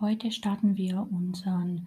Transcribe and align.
Heute 0.00 0.32
starten 0.32 0.76
wir 0.76 1.06
unseren 1.12 1.86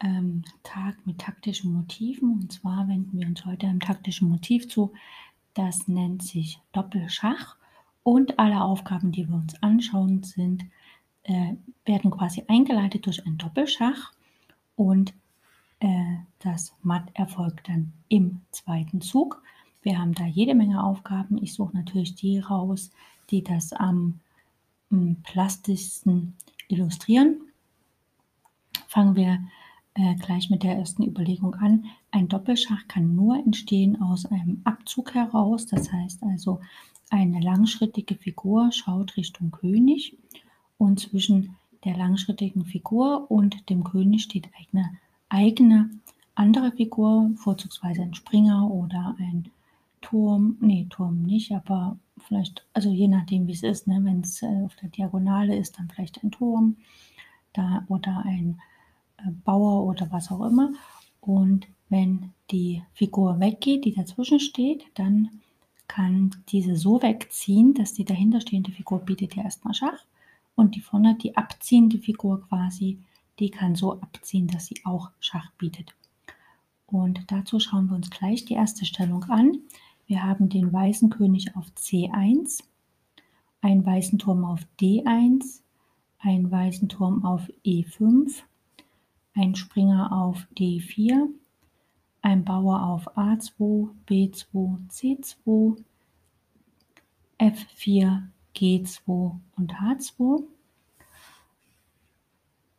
ähm, 0.00 0.42
Tag 0.64 1.06
mit 1.06 1.18
taktischen 1.18 1.72
Motiven. 1.72 2.32
Und 2.32 2.52
zwar 2.52 2.88
wenden 2.88 3.20
wir 3.20 3.28
uns 3.28 3.46
heute 3.46 3.68
einem 3.68 3.78
taktischen 3.78 4.28
Motiv 4.28 4.68
zu. 4.68 4.92
Das 5.54 5.86
nennt 5.86 6.24
sich 6.24 6.58
Doppelschach. 6.72 7.56
Und 8.02 8.40
alle 8.40 8.60
Aufgaben, 8.64 9.12
die 9.12 9.28
wir 9.28 9.36
uns 9.36 9.54
anschauen, 9.62 10.24
sind, 10.24 10.64
äh, 11.22 11.54
werden 11.84 12.10
quasi 12.10 12.42
eingeleitet 12.48 13.06
durch 13.06 13.24
ein 13.24 13.38
Doppelschach. 13.38 14.12
Und 14.74 15.14
äh, 15.78 16.16
das 16.40 16.74
Matt 16.82 17.10
erfolgt 17.14 17.68
dann 17.68 17.92
im 18.08 18.40
zweiten 18.50 19.00
Zug. 19.02 19.40
Wir 19.82 20.00
haben 20.00 20.14
da 20.14 20.26
jede 20.26 20.56
Menge 20.56 20.82
Aufgaben. 20.82 21.38
Ich 21.40 21.54
suche 21.54 21.76
natürlich 21.76 22.16
die 22.16 22.40
raus, 22.40 22.90
die 23.30 23.44
das 23.44 23.72
am 23.72 24.18
ähm, 24.90 25.18
plastischsten 25.22 26.34
illustrieren. 26.70 27.40
Fangen 28.88 29.16
wir 29.16 29.40
äh, 29.94 30.14
gleich 30.16 30.50
mit 30.50 30.62
der 30.62 30.76
ersten 30.76 31.02
Überlegung 31.02 31.54
an. 31.54 31.86
Ein 32.10 32.28
Doppelschach 32.28 32.88
kann 32.88 33.14
nur 33.14 33.36
entstehen 33.36 34.00
aus 34.00 34.26
einem 34.26 34.60
Abzug 34.64 35.14
heraus. 35.14 35.66
Das 35.66 35.92
heißt 35.92 36.22
also, 36.22 36.60
eine 37.10 37.40
langschrittige 37.40 38.14
Figur 38.14 38.70
schaut 38.72 39.16
Richtung 39.16 39.50
König 39.50 40.16
und 40.78 41.00
zwischen 41.00 41.56
der 41.84 41.96
langschrittigen 41.96 42.64
Figur 42.64 43.30
und 43.30 43.68
dem 43.70 43.84
König 43.84 44.22
steht 44.22 44.48
eine 44.72 44.90
eigene 45.28 45.90
andere 46.34 46.72
Figur, 46.72 47.30
vorzugsweise 47.36 48.02
ein 48.02 48.14
Springer 48.14 48.70
oder 48.70 49.16
ein 49.18 49.50
Turm. 50.00 50.56
Nee, 50.60 50.86
Turm 50.88 51.22
nicht, 51.22 51.52
aber 51.52 51.98
vielleicht, 52.26 52.64
also 52.72 52.90
je 52.90 53.08
nachdem, 53.08 53.46
wie 53.46 53.52
es 53.52 53.62
ist, 53.62 53.86
ne, 53.86 54.00
wenn 54.02 54.20
es 54.20 54.42
äh, 54.42 54.64
auf 54.64 54.74
der 54.76 54.88
Diagonale 54.88 55.56
ist, 55.56 55.78
dann 55.78 55.88
vielleicht 55.88 56.22
ein 56.22 56.30
Turm 56.30 56.76
da, 57.52 57.84
oder 57.88 58.22
ein 58.24 58.60
äh, 59.18 59.30
Bauer 59.44 59.84
oder 59.84 60.10
was 60.10 60.30
auch 60.30 60.46
immer. 60.46 60.72
Und 61.20 61.66
wenn 61.88 62.32
die 62.50 62.82
Figur 62.94 63.40
weggeht, 63.40 63.84
die 63.84 63.94
dazwischen 63.94 64.40
steht, 64.40 64.84
dann 64.94 65.28
kann 65.88 66.36
diese 66.48 66.76
so 66.76 67.02
wegziehen, 67.02 67.74
dass 67.74 67.94
die 67.94 68.04
dahinterstehende 68.04 68.70
Figur 68.70 69.00
bietet 69.00 69.34
ja 69.34 69.42
erstmal 69.42 69.74
Schach 69.74 70.04
und 70.54 70.76
die 70.76 70.80
vorne, 70.80 71.16
die 71.16 71.36
abziehende 71.36 71.98
Figur 71.98 72.46
quasi, 72.46 73.00
die 73.40 73.50
kann 73.50 73.74
so 73.74 74.00
abziehen, 74.00 74.46
dass 74.46 74.66
sie 74.66 74.80
auch 74.84 75.10
Schach 75.18 75.50
bietet. 75.58 75.94
Und 76.86 77.30
dazu 77.30 77.58
schauen 77.58 77.88
wir 77.88 77.96
uns 77.96 78.10
gleich 78.10 78.44
die 78.44 78.54
erste 78.54 78.84
Stellung 78.84 79.24
an. 79.24 79.58
Wir 80.10 80.24
haben 80.24 80.48
den 80.48 80.72
weißen 80.72 81.08
König 81.08 81.54
auf 81.54 81.66
C1, 81.76 82.64
einen 83.60 83.86
weißen 83.86 84.18
Turm 84.18 84.44
auf 84.44 84.66
D1, 84.80 85.60
einen 86.18 86.50
weißen 86.50 86.88
Turm 86.88 87.24
auf 87.24 87.48
E5, 87.64 88.42
einen 89.34 89.54
Springer 89.54 90.10
auf 90.10 90.48
D4, 90.58 91.28
ein 92.22 92.44
Bauer 92.44 92.82
auf 92.82 93.16
A2, 93.16 93.90
B2, 94.08 94.78
C2, 94.88 95.80
F4, 97.38 98.22
G2 98.56 99.36
und 99.56 99.74
H2. 99.74 100.42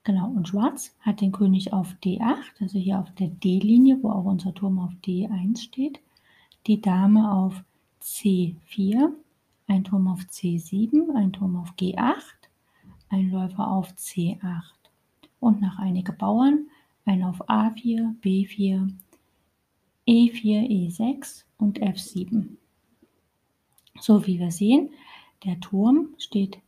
Genau, 0.03 0.27
und 0.31 0.49
Schwarz 0.49 0.93
hat 0.99 1.21
den 1.21 1.31
König 1.31 1.71
auf 1.71 1.95
D8, 2.03 2.59
also 2.59 2.77
hier 2.77 2.99
auf 2.99 3.09
der 3.15 3.29
D-Linie, 3.29 3.99
wo 4.01 4.09
auch 4.09 4.25
unser 4.25 4.53
Turm 4.53 4.79
auf 4.79 4.91
D1 5.05 5.61
steht 5.61 6.01
die 6.67 6.81
Dame 6.81 7.31
auf 7.31 7.63
C4, 8.01 9.13
ein 9.67 9.83
Turm 9.83 10.07
auf 10.07 10.21
C7, 10.21 11.15
ein 11.15 11.33
Turm 11.33 11.55
auf 11.55 11.73
G8, 11.75 12.23
ein 13.09 13.31
Läufer 13.31 13.67
auf 13.67 13.91
C8 13.93 14.61
und 15.39 15.61
nach 15.61 15.79
einige 15.79 16.13
Bauern 16.13 16.67
ein 17.05 17.23
auf 17.23 17.47
A4, 17.49 18.15
B4, 18.21 18.91
E4, 20.07 20.69
E6 20.69 21.43
und 21.57 21.79
F7. 21.81 22.57
So 23.99 24.25
wie 24.27 24.39
wir 24.39 24.51
sehen, 24.51 24.89
der 25.43 25.59
Turm 25.59 26.09
steht 26.17 26.59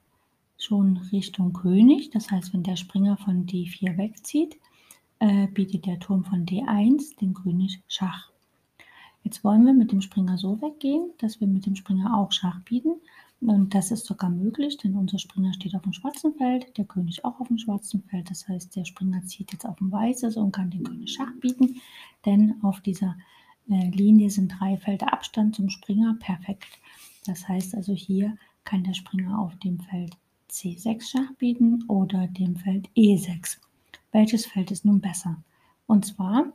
schon 0.57 0.97
Richtung 1.11 1.53
König, 1.53 2.09
das 2.11 2.31
heißt, 2.31 2.53
wenn 2.53 2.63
der 2.63 2.75
Springer 2.75 3.17
von 3.17 3.45
D4 3.45 3.97
wegzieht, 3.97 4.57
äh, 5.19 5.47
bietet 5.47 5.85
der 5.85 5.99
Turm 5.99 6.23
von 6.23 6.45
D1 6.45 7.17
dem 7.19 7.33
König 7.33 7.81
Schach. 7.87 8.32
Jetzt 9.23 9.43
wollen 9.43 9.65
wir 9.65 9.73
mit 9.73 9.91
dem 9.91 10.01
Springer 10.01 10.37
so 10.37 10.61
weggehen, 10.61 11.11
dass 11.17 11.39
wir 11.39 11.47
mit 11.47 11.65
dem 11.65 11.75
Springer 11.75 12.17
auch 12.17 12.31
Schach 12.31 12.59
bieten. 12.61 12.95
Und 13.41 13.73
das 13.73 13.91
ist 13.91 14.05
sogar 14.05 14.29
möglich, 14.29 14.77
denn 14.77 14.95
unser 14.95 15.19
Springer 15.19 15.53
steht 15.53 15.75
auf 15.75 15.81
dem 15.81 15.91
schwarzen 15.91 16.33
Feld, 16.35 16.77
der 16.77 16.85
König 16.85 17.25
auch 17.25 17.39
auf 17.39 17.47
dem 17.47 17.57
schwarzen 17.57 18.01
Feld. 18.03 18.29
Das 18.29 18.47
heißt, 18.47 18.75
der 18.75 18.85
Springer 18.85 19.25
zieht 19.25 19.51
jetzt 19.51 19.65
auf 19.65 19.79
ein 19.81 19.91
weißes 19.91 20.37
und 20.37 20.53
kann 20.53 20.69
den 20.69 20.83
König 20.83 21.13
Schach 21.13 21.33
bieten, 21.41 21.81
denn 22.25 22.55
auf 22.63 22.79
dieser 22.79 23.17
äh, 23.69 23.89
Linie 23.89 24.29
sind 24.29 24.53
drei 24.59 24.77
Felder 24.77 25.11
Abstand 25.11 25.55
zum 25.55 25.69
Springer 25.69 26.15
perfekt. 26.19 26.79
Das 27.25 27.47
heißt 27.47 27.75
also, 27.75 27.93
hier 27.93 28.37
kann 28.63 28.83
der 28.83 28.93
Springer 28.93 29.39
auf 29.39 29.55
dem 29.57 29.79
Feld 29.79 30.15
C6 30.49 31.09
Schach 31.09 31.33
bieten 31.37 31.83
oder 31.87 32.27
dem 32.27 32.55
Feld 32.55 32.89
E6. 32.95 33.57
Welches 34.13 34.45
Feld 34.45 34.71
ist 34.71 34.85
nun 34.85 35.01
besser? 35.01 35.37
Und 35.85 36.05
zwar 36.05 36.53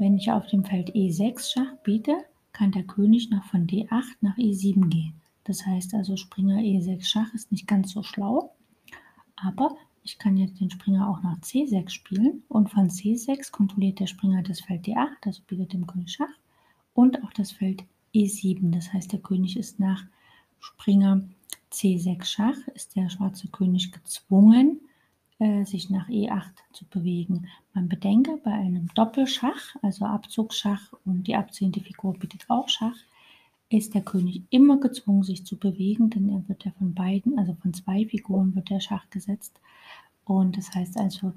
wenn 0.00 0.16
ich 0.16 0.32
auf 0.32 0.46
dem 0.46 0.64
Feld 0.64 0.94
E6 0.94 1.52
Schach 1.52 1.76
biete, 1.84 2.16
kann 2.52 2.72
der 2.72 2.84
König 2.84 3.30
noch 3.30 3.44
von 3.44 3.66
D8 3.66 4.16
nach 4.22 4.38
E7 4.38 4.88
gehen. 4.88 5.12
Das 5.44 5.66
heißt 5.66 5.92
also, 5.92 6.16
Springer 6.16 6.56
E6 6.56 7.04
Schach 7.04 7.34
ist 7.34 7.52
nicht 7.52 7.66
ganz 7.66 7.92
so 7.92 8.02
schlau, 8.02 8.54
aber 9.36 9.76
ich 10.02 10.18
kann 10.18 10.38
jetzt 10.38 10.58
den 10.58 10.70
Springer 10.70 11.06
auch 11.06 11.22
nach 11.22 11.38
C6 11.40 11.90
spielen 11.90 12.42
und 12.48 12.70
von 12.70 12.88
C6 12.88 13.52
kontrolliert 13.52 14.00
der 14.00 14.06
Springer 14.06 14.42
das 14.42 14.62
Feld 14.62 14.86
D8, 14.86 15.26
also 15.26 15.42
bietet 15.46 15.74
dem 15.74 15.86
König 15.86 16.12
Schach 16.12 16.32
und 16.94 17.22
auch 17.22 17.32
das 17.34 17.52
Feld 17.52 17.84
E7. 18.14 18.72
Das 18.72 18.94
heißt, 18.94 19.12
der 19.12 19.20
König 19.20 19.58
ist 19.58 19.78
nach 19.78 20.02
Springer 20.60 21.20
C6 21.70 22.24
Schach, 22.24 22.56
ist 22.74 22.96
der 22.96 23.10
schwarze 23.10 23.48
König 23.48 23.92
gezwungen, 23.92 24.80
äh, 25.40 25.64
sich 25.64 25.90
nach 25.90 26.08
E8 26.08 26.52
zu 26.72 26.84
bewegen. 26.84 27.48
Man 27.74 27.88
bedenke, 27.88 28.38
bei 28.44 28.52
einem 28.52 28.88
Doppelschach, 28.94 29.74
also 29.82 30.04
Abzugsschach 30.04 30.92
und 31.04 31.26
die 31.26 31.34
abziehende 31.34 31.80
Figur 31.80 32.14
bietet 32.14 32.44
auch 32.48 32.68
Schach, 32.68 32.96
ist 33.70 33.94
der 33.94 34.02
König 34.02 34.42
immer 34.50 34.78
gezwungen, 34.78 35.22
sich 35.22 35.46
zu 35.46 35.56
bewegen, 35.56 36.10
denn 36.10 36.28
er 36.28 36.48
wird 36.48 36.64
ja 36.64 36.72
von 36.72 36.92
beiden, 36.92 37.38
also 37.38 37.54
von 37.54 37.72
zwei 37.72 38.04
Figuren 38.04 38.54
wird 38.54 38.68
der 38.70 38.80
Schach 38.80 39.08
gesetzt. 39.10 39.60
Und 40.24 40.56
das 40.56 40.74
heißt 40.74 40.98
also 40.98 41.32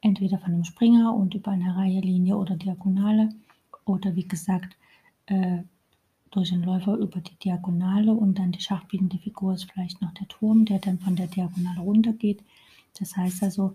entweder 0.00 0.38
von 0.38 0.52
einem 0.52 0.64
Springer 0.64 1.14
und 1.14 1.34
über 1.34 1.52
eine 1.52 1.76
Reihe, 1.76 2.00
Linie 2.00 2.36
oder 2.36 2.56
Diagonale 2.56 3.30
oder 3.84 4.14
wie 4.16 4.28
gesagt 4.28 4.76
äh, 5.26 5.62
durch 6.30 6.50
den 6.50 6.62
Läufer 6.62 6.94
über 6.96 7.20
die 7.20 7.36
Diagonale 7.36 8.12
und 8.12 8.38
dann 8.38 8.52
die 8.52 8.60
schachbietende 8.60 9.18
Figur 9.18 9.54
ist 9.54 9.70
vielleicht 9.72 10.02
noch 10.02 10.12
der 10.12 10.28
Turm, 10.28 10.64
der 10.66 10.78
dann 10.78 10.98
von 10.98 11.16
der 11.16 11.28
Diagonale 11.28 11.80
runtergeht. 11.80 12.42
Das 12.98 13.16
heißt 13.16 13.42
also, 13.42 13.74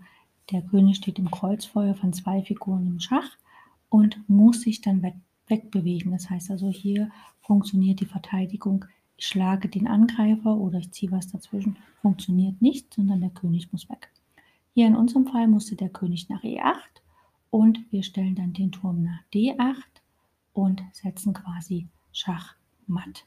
der 0.50 0.62
König 0.62 0.96
steht 0.96 1.18
im 1.18 1.30
Kreuzfeuer 1.30 1.94
von 1.94 2.12
zwei 2.12 2.42
Figuren 2.42 2.86
im 2.86 3.00
Schach 3.00 3.36
und 3.88 4.28
muss 4.28 4.62
sich 4.62 4.80
dann 4.80 5.02
weg, 5.02 5.14
wegbewegen. 5.46 6.12
Das 6.12 6.30
heißt 6.30 6.50
also, 6.50 6.68
hier 6.68 7.10
funktioniert 7.40 8.00
die 8.00 8.06
Verteidigung, 8.06 8.84
ich 9.16 9.26
schlage 9.26 9.68
den 9.68 9.86
Angreifer 9.86 10.56
oder 10.56 10.78
ich 10.78 10.90
ziehe 10.92 11.12
was 11.12 11.28
dazwischen, 11.28 11.76
funktioniert 12.00 12.60
nicht, 12.60 12.92
sondern 12.94 13.20
der 13.20 13.30
König 13.30 13.70
muss 13.72 13.88
weg. 13.88 14.10
Hier 14.74 14.86
in 14.86 14.96
unserem 14.96 15.26
Fall 15.26 15.46
musste 15.48 15.76
der 15.76 15.90
König 15.90 16.28
nach 16.28 16.42
E8 16.42 16.74
und 17.50 17.80
wir 17.92 18.02
stellen 18.02 18.34
dann 18.34 18.52
den 18.52 18.72
Turm 18.72 19.02
nach 19.02 19.20
D8 19.32 19.76
und 20.54 20.82
setzen 20.92 21.34
quasi 21.34 21.86
Schach 22.12 22.56
matt. 22.86 23.26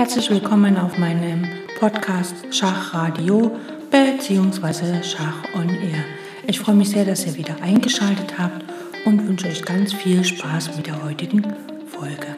Herzlich 0.00 0.30
willkommen 0.30 0.78
auf 0.78 0.96
meinem 0.96 1.46
Podcast 1.78 2.34
Schachradio 2.56 3.54
bzw. 3.90 5.02
Schach 5.02 5.44
on 5.54 5.68
Air. 5.68 6.02
Ich 6.46 6.58
freue 6.58 6.74
mich 6.74 6.88
sehr, 6.88 7.04
dass 7.04 7.26
ihr 7.26 7.36
wieder 7.36 7.60
eingeschaltet 7.60 8.38
habt 8.38 8.64
und 9.04 9.28
wünsche 9.28 9.48
euch 9.48 9.62
ganz 9.62 9.92
viel 9.92 10.24
Spaß 10.24 10.74
mit 10.78 10.86
der 10.86 11.04
heutigen 11.04 11.42
Folge. 11.86 12.34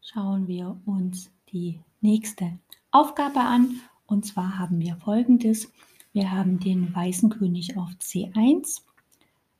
Schauen 0.00 0.48
wir 0.48 0.80
uns 0.86 1.30
die 1.52 1.78
nächste 2.00 2.58
Aufgabe 2.90 3.40
an. 3.40 3.82
Und 4.06 4.24
zwar 4.24 4.58
haben 4.58 4.80
wir 4.80 4.96
folgendes. 4.96 5.70
Wir 6.12 6.32
haben 6.32 6.58
den 6.58 6.92
weißen 6.92 7.30
König 7.30 7.76
auf 7.76 7.90
C1, 8.00 8.82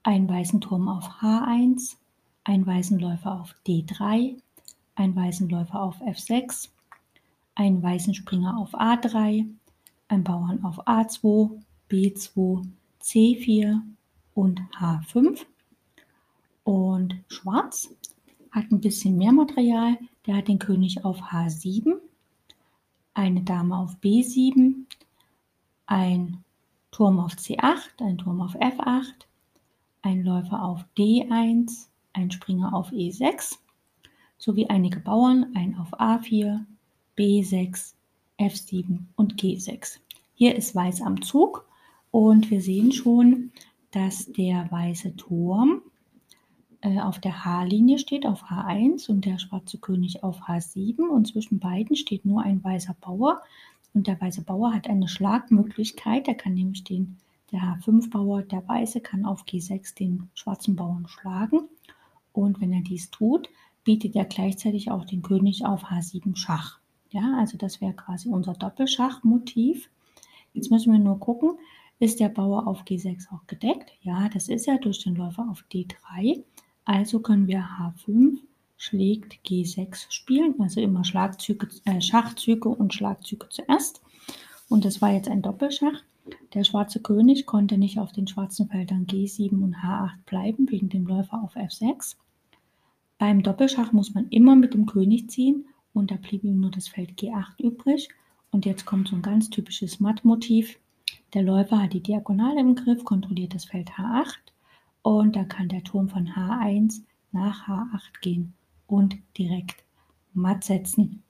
einen 0.02 0.28
weißen 0.28 0.60
Turm 0.60 0.88
auf 0.88 1.06
H1, 1.20 1.96
einen 2.42 2.66
weißen 2.66 2.98
Läufer 2.98 3.40
auf 3.40 3.54
D3, 3.66 4.36
einen 4.96 5.14
weißen 5.14 5.48
Läufer 5.48 5.80
auf 5.80 6.00
F6, 6.00 6.68
einen 7.54 7.80
weißen 7.80 8.14
Springer 8.14 8.58
auf 8.58 8.74
A3, 8.74 9.46
einen 10.08 10.24
Bauern 10.24 10.64
auf 10.64 10.84
A2, 10.88 11.62
B2, 11.88 12.66
C4 13.00 13.80
und 14.34 14.60
H5. 14.72 15.46
Und 16.64 17.14
Schwarz 17.28 17.94
hat 18.50 18.72
ein 18.72 18.80
bisschen 18.80 19.16
mehr 19.16 19.32
Material. 19.32 19.98
Der 20.26 20.36
hat 20.36 20.48
den 20.48 20.58
König 20.58 21.04
auf 21.04 21.20
H7, 21.20 21.94
eine 23.14 23.42
Dame 23.42 23.76
auf 23.76 23.96
B7, 24.00 24.86
ein 25.90 26.44
Turm 26.92 27.18
auf 27.18 27.32
C8, 27.32 28.00
ein 28.00 28.16
Turm 28.16 28.40
auf 28.40 28.54
F8, 28.54 29.26
ein 30.02 30.22
Läufer 30.22 30.62
auf 30.62 30.84
D1, 30.96 31.88
ein 32.12 32.30
Springer 32.30 32.72
auf 32.72 32.90
E6 32.92 33.58
sowie 34.38 34.68
einige 34.68 35.00
Bauern, 35.00 35.52
ein 35.54 35.76
auf 35.76 35.92
A4, 36.00 36.64
B6, 37.18 37.94
F7 38.38 39.00
und 39.16 39.34
G6. 39.34 39.98
Hier 40.34 40.54
ist 40.56 40.74
Weiß 40.74 41.02
am 41.02 41.20
Zug 41.20 41.66
und 42.10 42.50
wir 42.50 42.62
sehen 42.62 42.92
schon, 42.92 43.52
dass 43.90 44.32
der 44.32 44.70
weiße 44.70 45.16
Turm 45.16 45.82
äh, 46.80 47.00
auf 47.00 47.18
der 47.18 47.44
H-Linie 47.44 47.98
steht, 47.98 48.24
auf 48.24 48.44
H1 48.44 49.10
und 49.10 49.24
der 49.26 49.38
schwarze 49.38 49.78
König 49.78 50.22
auf 50.22 50.40
H7 50.42 51.08
und 51.08 51.26
zwischen 51.26 51.58
beiden 51.58 51.96
steht 51.96 52.24
nur 52.24 52.42
ein 52.42 52.62
weißer 52.64 52.96
Bauer 53.00 53.42
und 53.94 54.06
der 54.06 54.20
weiße 54.20 54.42
Bauer 54.42 54.72
hat 54.72 54.88
eine 54.88 55.08
Schlagmöglichkeit, 55.08 56.28
er 56.28 56.34
kann 56.34 56.54
nämlich 56.54 56.84
den 56.84 57.18
der 57.52 57.60
H5-Bauer, 57.60 58.42
der 58.42 58.66
Weiße, 58.68 59.00
kann 59.00 59.24
auf 59.24 59.44
G6 59.44 59.96
den 59.96 60.30
schwarzen 60.34 60.76
Bauern 60.76 61.08
schlagen. 61.08 61.68
Und 62.32 62.60
wenn 62.60 62.72
er 62.72 62.82
dies 62.82 63.10
tut, 63.10 63.48
bietet 63.82 64.14
er 64.14 64.24
gleichzeitig 64.24 64.90
auch 64.90 65.04
den 65.04 65.22
König 65.22 65.64
auf 65.64 65.84
H7 65.84 66.36
Schach. 66.36 66.78
Ja, 67.10 67.36
also 67.38 67.58
das 67.58 67.80
wäre 67.80 67.94
quasi 67.94 68.28
unser 68.28 68.52
Doppelschachmotiv. 68.52 69.90
Jetzt 70.52 70.70
müssen 70.70 70.92
wir 70.92 71.00
nur 71.00 71.18
gucken, 71.18 71.58
ist 71.98 72.20
der 72.20 72.28
Bauer 72.28 72.66
auf 72.66 72.84
G6 72.84 73.32
auch 73.32 73.46
gedeckt? 73.46 73.92
Ja, 74.02 74.28
das 74.28 74.48
ist 74.48 74.68
er 74.68 74.78
durch 74.78 75.02
den 75.02 75.16
Läufer 75.16 75.48
auf 75.50 75.64
D3. 75.72 76.42
Also 76.84 77.20
können 77.20 77.48
wir 77.48 77.62
H5 77.62 78.38
schlägt 78.80 79.46
G6 79.46 80.06
spielen, 80.10 80.54
also 80.58 80.80
immer 80.80 81.04
Schlagzüge, 81.04 81.68
äh, 81.84 82.00
Schachzüge 82.00 82.70
und 82.70 82.94
Schlagzüge 82.94 83.46
zuerst. 83.50 84.00
Und 84.70 84.86
das 84.86 85.02
war 85.02 85.12
jetzt 85.12 85.28
ein 85.28 85.42
Doppelschach. 85.42 86.02
Der 86.54 86.64
schwarze 86.64 87.02
König 87.02 87.44
konnte 87.44 87.76
nicht 87.76 87.98
auf 87.98 88.12
den 88.12 88.26
schwarzen 88.26 88.68
Feldern 88.68 89.06
G7 89.06 89.62
und 89.62 89.76
H8 89.76 90.24
bleiben, 90.24 90.70
wegen 90.70 90.88
dem 90.88 91.06
Läufer 91.06 91.42
auf 91.42 91.56
F6. 91.56 92.16
Beim 93.18 93.42
Doppelschach 93.42 93.92
muss 93.92 94.14
man 94.14 94.28
immer 94.30 94.56
mit 94.56 94.72
dem 94.72 94.86
König 94.86 95.28
ziehen 95.28 95.66
und 95.92 96.10
da 96.10 96.16
blieb 96.16 96.42
ihm 96.42 96.60
nur 96.60 96.70
das 96.70 96.88
Feld 96.88 97.18
G8 97.18 97.60
übrig. 97.62 98.08
Und 98.50 98.64
jetzt 98.64 98.86
kommt 98.86 99.08
so 99.08 99.16
ein 99.16 99.22
ganz 99.22 99.50
typisches 99.50 100.00
Mattmotiv. 100.00 100.78
Der 101.34 101.42
Läufer 101.42 101.82
hat 101.82 101.92
die 101.92 102.02
Diagonale 102.02 102.60
im 102.60 102.74
Griff, 102.76 103.04
kontrolliert 103.04 103.54
das 103.54 103.66
Feld 103.66 103.90
H8 103.90 104.38
und 105.02 105.36
da 105.36 105.44
kann 105.44 105.68
der 105.68 105.84
Turm 105.84 106.08
von 106.08 106.28
H1 106.28 107.02
nach 107.30 107.68
H8 107.68 108.22
gehen 108.22 108.54
und 108.90 109.16
direkt 109.38 109.84
matt 110.32 110.64
setzen. 110.64 111.22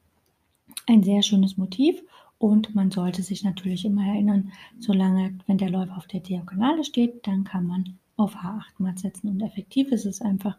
Ein 0.87 1.03
sehr 1.03 1.23
schönes 1.23 1.57
Motiv 1.57 2.03
und 2.39 2.75
man 2.75 2.91
sollte 2.91 3.23
sich 3.23 3.45
natürlich 3.45 3.85
immer 3.85 4.07
erinnern, 4.07 4.53
solange, 4.79 5.39
wenn 5.47 5.59
der 5.59 5.71
Läufer 5.71 5.97
auf 5.97 6.07
der 6.07 6.21
Diagonale 6.21 6.85
steht, 6.85 7.27
dann 7.27 7.45
kann 7.45 7.67
man 7.67 7.99
auf 8.17 8.35
H8 8.35 8.65
matt 8.79 8.99
setzen. 8.99 9.29
Und 9.29 9.43
effektiv 9.43 9.93
ist 9.93 10.07
es 10.07 10.23
einfach, 10.23 10.57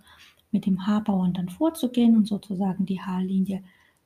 mit 0.52 0.66
dem 0.66 0.86
H-Bauern 0.86 1.34
dann 1.34 1.50
vorzugehen 1.50 2.16
und 2.16 2.28
sozusagen 2.28 2.86
die 2.86 3.02
H-Linie 3.02 3.64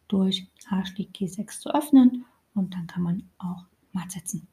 durch 0.07 0.47
H 0.69 0.85
schlägt 0.85 1.17
G6 1.17 1.59
zu 1.59 1.73
öffnen. 1.73 2.25
Und 2.53 2.73
dann 2.75 2.87
kann 2.87 3.03
man 3.03 3.23
auch 3.39 3.65
matt 3.91 4.11
setzen. 4.11 4.47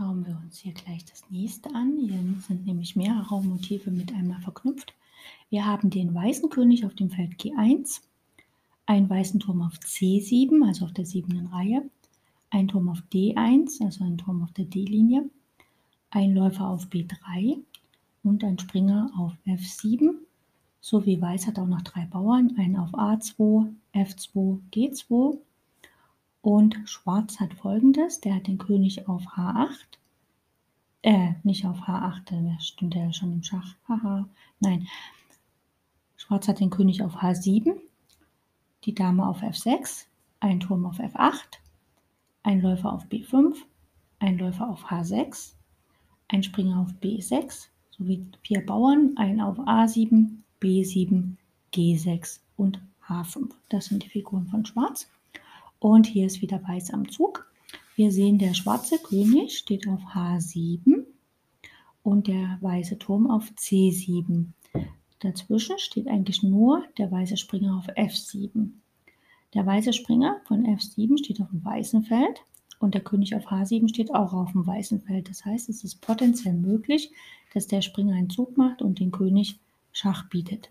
Schauen 0.00 0.26
wir 0.26 0.40
uns 0.42 0.56
hier 0.56 0.72
gleich 0.72 1.04
das 1.04 1.28
nächste 1.28 1.74
an. 1.74 1.94
Hier 1.98 2.18
sind 2.48 2.64
nämlich 2.64 2.96
mehrere 2.96 3.42
Motive 3.42 3.90
mit 3.90 4.14
einmal 4.14 4.40
verknüpft. 4.40 4.94
Wir 5.50 5.66
haben 5.66 5.90
den 5.90 6.14
weißen 6.14 6.48
König 6.48 6.86
auf 6.86 6.94
dem 6.94 7.10
Feld 7.10 7.32
G1, 7.32 8.00
einen 8.86 9.10
weißen 9.10 9.40
Turm 9.40 9.60
auf 9.60 9.74
C7, 9.74 10.66
also 10.66 10.86
auf 10.86 10.94
der 10.94 11.04
siebten 11.04 11.48
Reihe, 11.48 11.82
einen 12.48 12.68
Turm 12.68 12.88
auf 12.88 13.02
D1, 13.12 13.84
also 13.84 14.02
einen 14.02 14.16
Turm 14.16 14.42
auf 14.42 14.52
der 14.52 14.64
D-Linie, 14.64 15.28
ein 16.08 16.34
Läufer 16.34 16.66
auf 16.66 16.86
B3 16.86 17.58
und 18.22 18.42
ein 18.42 18.58
Springer 18.58 19.10
auf 19.18 19.34
F7. 19.46 20.14
Sowie 20.80 21.20
Weiß 21.20 21.46
hat 21.46 21.58
auch 21.58 21.66
noch 21.66 21.82
drei 21.82 22.06
Bauern, 22.06 22.54
einen 22.56 22.78
auf 22.78 22.94
A2, 22.94 23.70
F2, 23.92 24.60
G2 24.72 25.36
und 26.42 26.76
Schwarz 26.84 27.40
hat 27.40 27.54
folgendes, 27.54 28.20
der 28.20 28.36
hat 28.36 28.46
den 28.46 28.58
König 28.58 29.08
auf 29.08 29.22
H8, 29.36 29.98
äh, 31.02 31.32
nicht 31.42 31.64
auf 31.66 31.80
H8, 31.80 32.30
der 32.30 32.60
stimmt 32.60 32.94
ja 32.94 33.12
schon 33.12 33.32
im 33.32 33.42
Schach, 33.42 33.74
haha, 33.88 34.28
nein. 34.60 34.86
Schwarz 36.16 36.48
hat 36.48 36.60
den 36.60 36.70
König 36.70 37.02
auf 37.02 37.16
H7, 37.16 37.74
die 38.84 38.94
Dame 38.94 39.26
auf 39.26 39.42
F6, 39.42 40.06
ein 40.40 40.60
Turm 40.60 40.86
auf 40.86 40.98
F8, 40.98 41.58
ein 42.42 42.60
Läufer 42.62 42.92
auf 42.92 43.04
B5, 43.06 43.56
ein 44.18 44.38
Läufer 44.38 44.68
auf 44.68 44.86
H6, 44.86 45.52
ein 46.28 46.42
Springer 46.42 46.80
auf 46.80 46.92
B6 47.02 47.68
sowie 47.90 48.24
vier 48.42 48.64
Bauern, 48.64 49.14
ein 49.16 49.40
auf 49.40 49.58
A7, 49.58 50.28
B7, 50.60 51.36
G6 51.74 52.40
und 52.56 52.80
H5. 53.06 53.50
Das 53.68 53.86
sind 53.86 54.02
die 54.02 54.08
Figuren 54.08 54.46
von 54.46 54.64
Schwarz. 54.64 55.08
Und 55.80 56.06
hier 56.06 56.26
ist 56.26 56.42
wieder 56.42 56.62
Weiß 56.62 56.92
am 56.92 57.08
Zug. 57.08 57.50
Wir 57.96 58.12
sehen, 58.12 58.38
der 58.38 58.52
schwarze 58.52 58.98
König 58.98 59.56
steht 59.56 59.88
auf 59.88 60.00
H7 60.14 61.06
und 62.02 62.28
der 62.28 62.58
weiße 62.60 62.98
Turm 62.98 63.30
auf 63.30 63.50
C7. 63.56 64.48
Dazwischen 65.20 65.78
steht 65.78 66.06
eigentlich 66.06 66.42
nur 66.42 66.84
der 66.98 67.10
weiße 67.10 67.38
Springer 67.38 67.78
auf 67.78 67.88
F7. 67.96 68.72
Der 69.54 69.64
weiße 69.64 69.94
Springer 69.94 70.40
von 70.44 70.66
F7 70.66 71.18
steht 71.18 71.40
auf 71.40 71.48
dem 71.48 71.64
weißen 71.64 72.04
Feld 72.04 72.42
und 72.78 72.94
der 72.94 73.02
König 73.02 73.34
auf 73.34 73.46
H7 73.46 73.88
steht 73.88 74.14
auch 74.14 74.34
auf 74.34 74.52
dem 74.52 74.66
weißen 74.66 75.00
Feld. 75.00 75.30
Das 75.30 75.46
heißt, 75.46 75.70
es 75.70 75.82
ist 75.82 76.02
potenziell 76.02 76.54
möglich, 76.54 77.10
dass 77.54 77.66
der 77.66 77.80
Springer 77.80 78.16
einen 78.16 78.30
Zug 78.30 78.58
macht 78.58 78.82
und 78.82 79.00
den 79.00 79.12
König 79.12 79.58
Schach 79.92 80.28
bietet. 80.28 80.70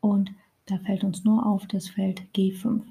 Und 0.00 0.32
da 0.66 0.78
fällt 0.78 1.02
uns 1.02 1.24
nur 1.24 1.46
auf 1.46 1.66
das 1.66 1.88
Feld 1.88 2.22
G5. 2.34 2.82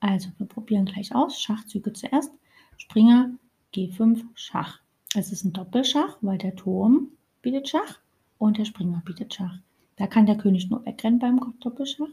Also 0.00 0.30
wir 0.38 0.46
probieren 0.46 0.84
gleich 0.84 1.14
aus. 1.14 1.40
Schachzüge 1.40 1.92
zuerst. 1.92 2.32
Springer, 2.76 3.30
G5, 3.74 4.24
Schach. 4.34 4.80
Es 5.14 5.32
ist 5.32 5.44
ein 5.44 5.52
Doppelschach, 5.52 6.18
weil 6.20 6.38
der 6.38 6.56
Turm 6.56 7.08
bietet 7.42 7.68
Schach 7.68 7.98
und 8.38 8.58
der 8.58 8.64
Springer 8.64 9.02
bietet 9.04 9.34
Schach. 9.34 9.58
Da 9.96 10.06
kann 10.06 10.26
der 10.26 10.36
König 10.36 10.68
nur 10.68 10.84
wegrennen 10.84 11.18
beim 11.18 11.40
Doppelschach. 11.60 12.08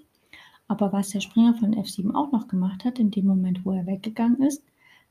Aber 0.67 0.93
was 0.93 1.09
der 1.09 1.19
Springer 1.19 1.55
von 1.55 1.75
F7 1.75 2.15
auch 2.15 2.31
noch 2.31 2.47
gemacht 2.47 2.85
hat, 2.85 2.99
in 2.99 3.11
dem 3.11 3.25
Moment, 3.25 3.65
wo 3.65 3.73
er 3.73 3.85
weggegangen 3.85 4.41
ist, 4.41 4.63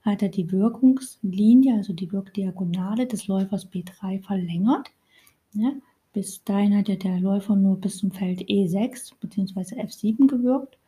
hat 0.02 0.22
er 0.22 0.28
die 0.28 0.50
Wirkungslinie, 0.50 1.74
also 1.74 1.92
die 1.92 2.10
Wirkdiagonale 2.10 3.06
des 3.06 3.28
Läufers 3.28 3.70
B3 3.70 4.22
verlängert. 4.22 4.90
Ja, 5.52 5.72
bis 6.12 6.42
dahin 6.44 6.76
hat 6.76 6.88
ja 6.88 6.96
der 6.96 7.20
Läufer 7.20 7.56
nur 7.56 7.80
bis 7.80 7.98
zum 7.98 8.10
Feld 8.10 8.40
E6 8.40 9.12
bzw. 9.20 9.80
F7 9.82 10.26
gewirkt. 10.26 10.78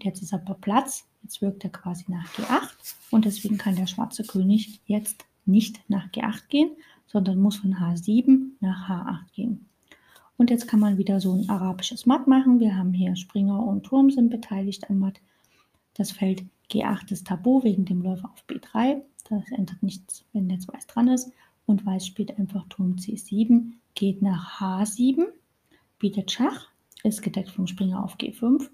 Jetzt 0.00 0.22
ist 0.22 0.32
aber 0.32 0.54
Platz 0.54 1.06
Jetzt 1.26 1.42
wirkt 1.42 1.64
er 1.64 1.70
quasi 1.70 2.04
nach 2.06 2.32
G8 2.34 2.94
und 3.10 3.24
deswegen 3.24 3.58
kann 3.58 3.74
der 3.74 3.88
schwarze 3.88 4.22
König 4.22 4.80
jetzt 4.86 5.24
nicht 5.44 5.80
nach 5.88 6.06
G8 6.12 6.46
gehen, 6.48 6.70
sondern 7.08 7.40
muss 7.40 7.56
von 7.56 7.74
H7 7.74 8.50
nach 8.60 8.88
H8 8.88 9.34
gehen. 9.34 9.68
Und 10.36 10.50
jetzt 10.50 10.68
kann 10.68 10.78
man 10.78 10.98
wieder 10.98 11.18
so 11.20 11.32
ein 11.34 11.48
arabisches 11.50 12.06
Matt 12.06 12.28
machen. 12.28 12.60
Wir 12.60 12.76
haben 12.76 12.92
hier 12.92 13.16
Springer 13.16 13.60
und 13.60 13.82
Turm 13.82 14.12
sind 14.12 14.30
beteiligt 14.30 14.88
am 14.88 15.00
Matt. 15.00 15.20
Das 15.94 16.12
Feld 16.12 16.44
G8 16.70 17.10
ist 17.10 17.26
tabu 17.26 17.64
wegen 17.64 17.84
dem 17.86 18.02
Läufer 18.02 18.30
auf 18.32 18.44
B3. 18.46 19.02
Das 19.28 19.50
ändert 19.50 19.82
nichts, 19.82 20.24
wenn 20.32 20.48
jetzt 20.48 20.72
Weiß 20.72 20.86
dran 20.86 21.08
ist. 21.08 21.32
Und 21.66 21.84
Weiß 21.84 22.06
spielt 22.06 22.38
einfach 22.38 22.64
Turm 22.68 22.94
C7, 23.00 23.72
geht 23.96 24.22
nach 24.22 24.60
H7, 24.60 25.24
bietet 25.98 26.30
Schach, 26.30 26.68
ist 27.02 27.20
gedeckt 27.20 27.50
vom 27.50 27.66
Springer 27.66 28.04
auf 28.04 28.14
G5 28.16 28.68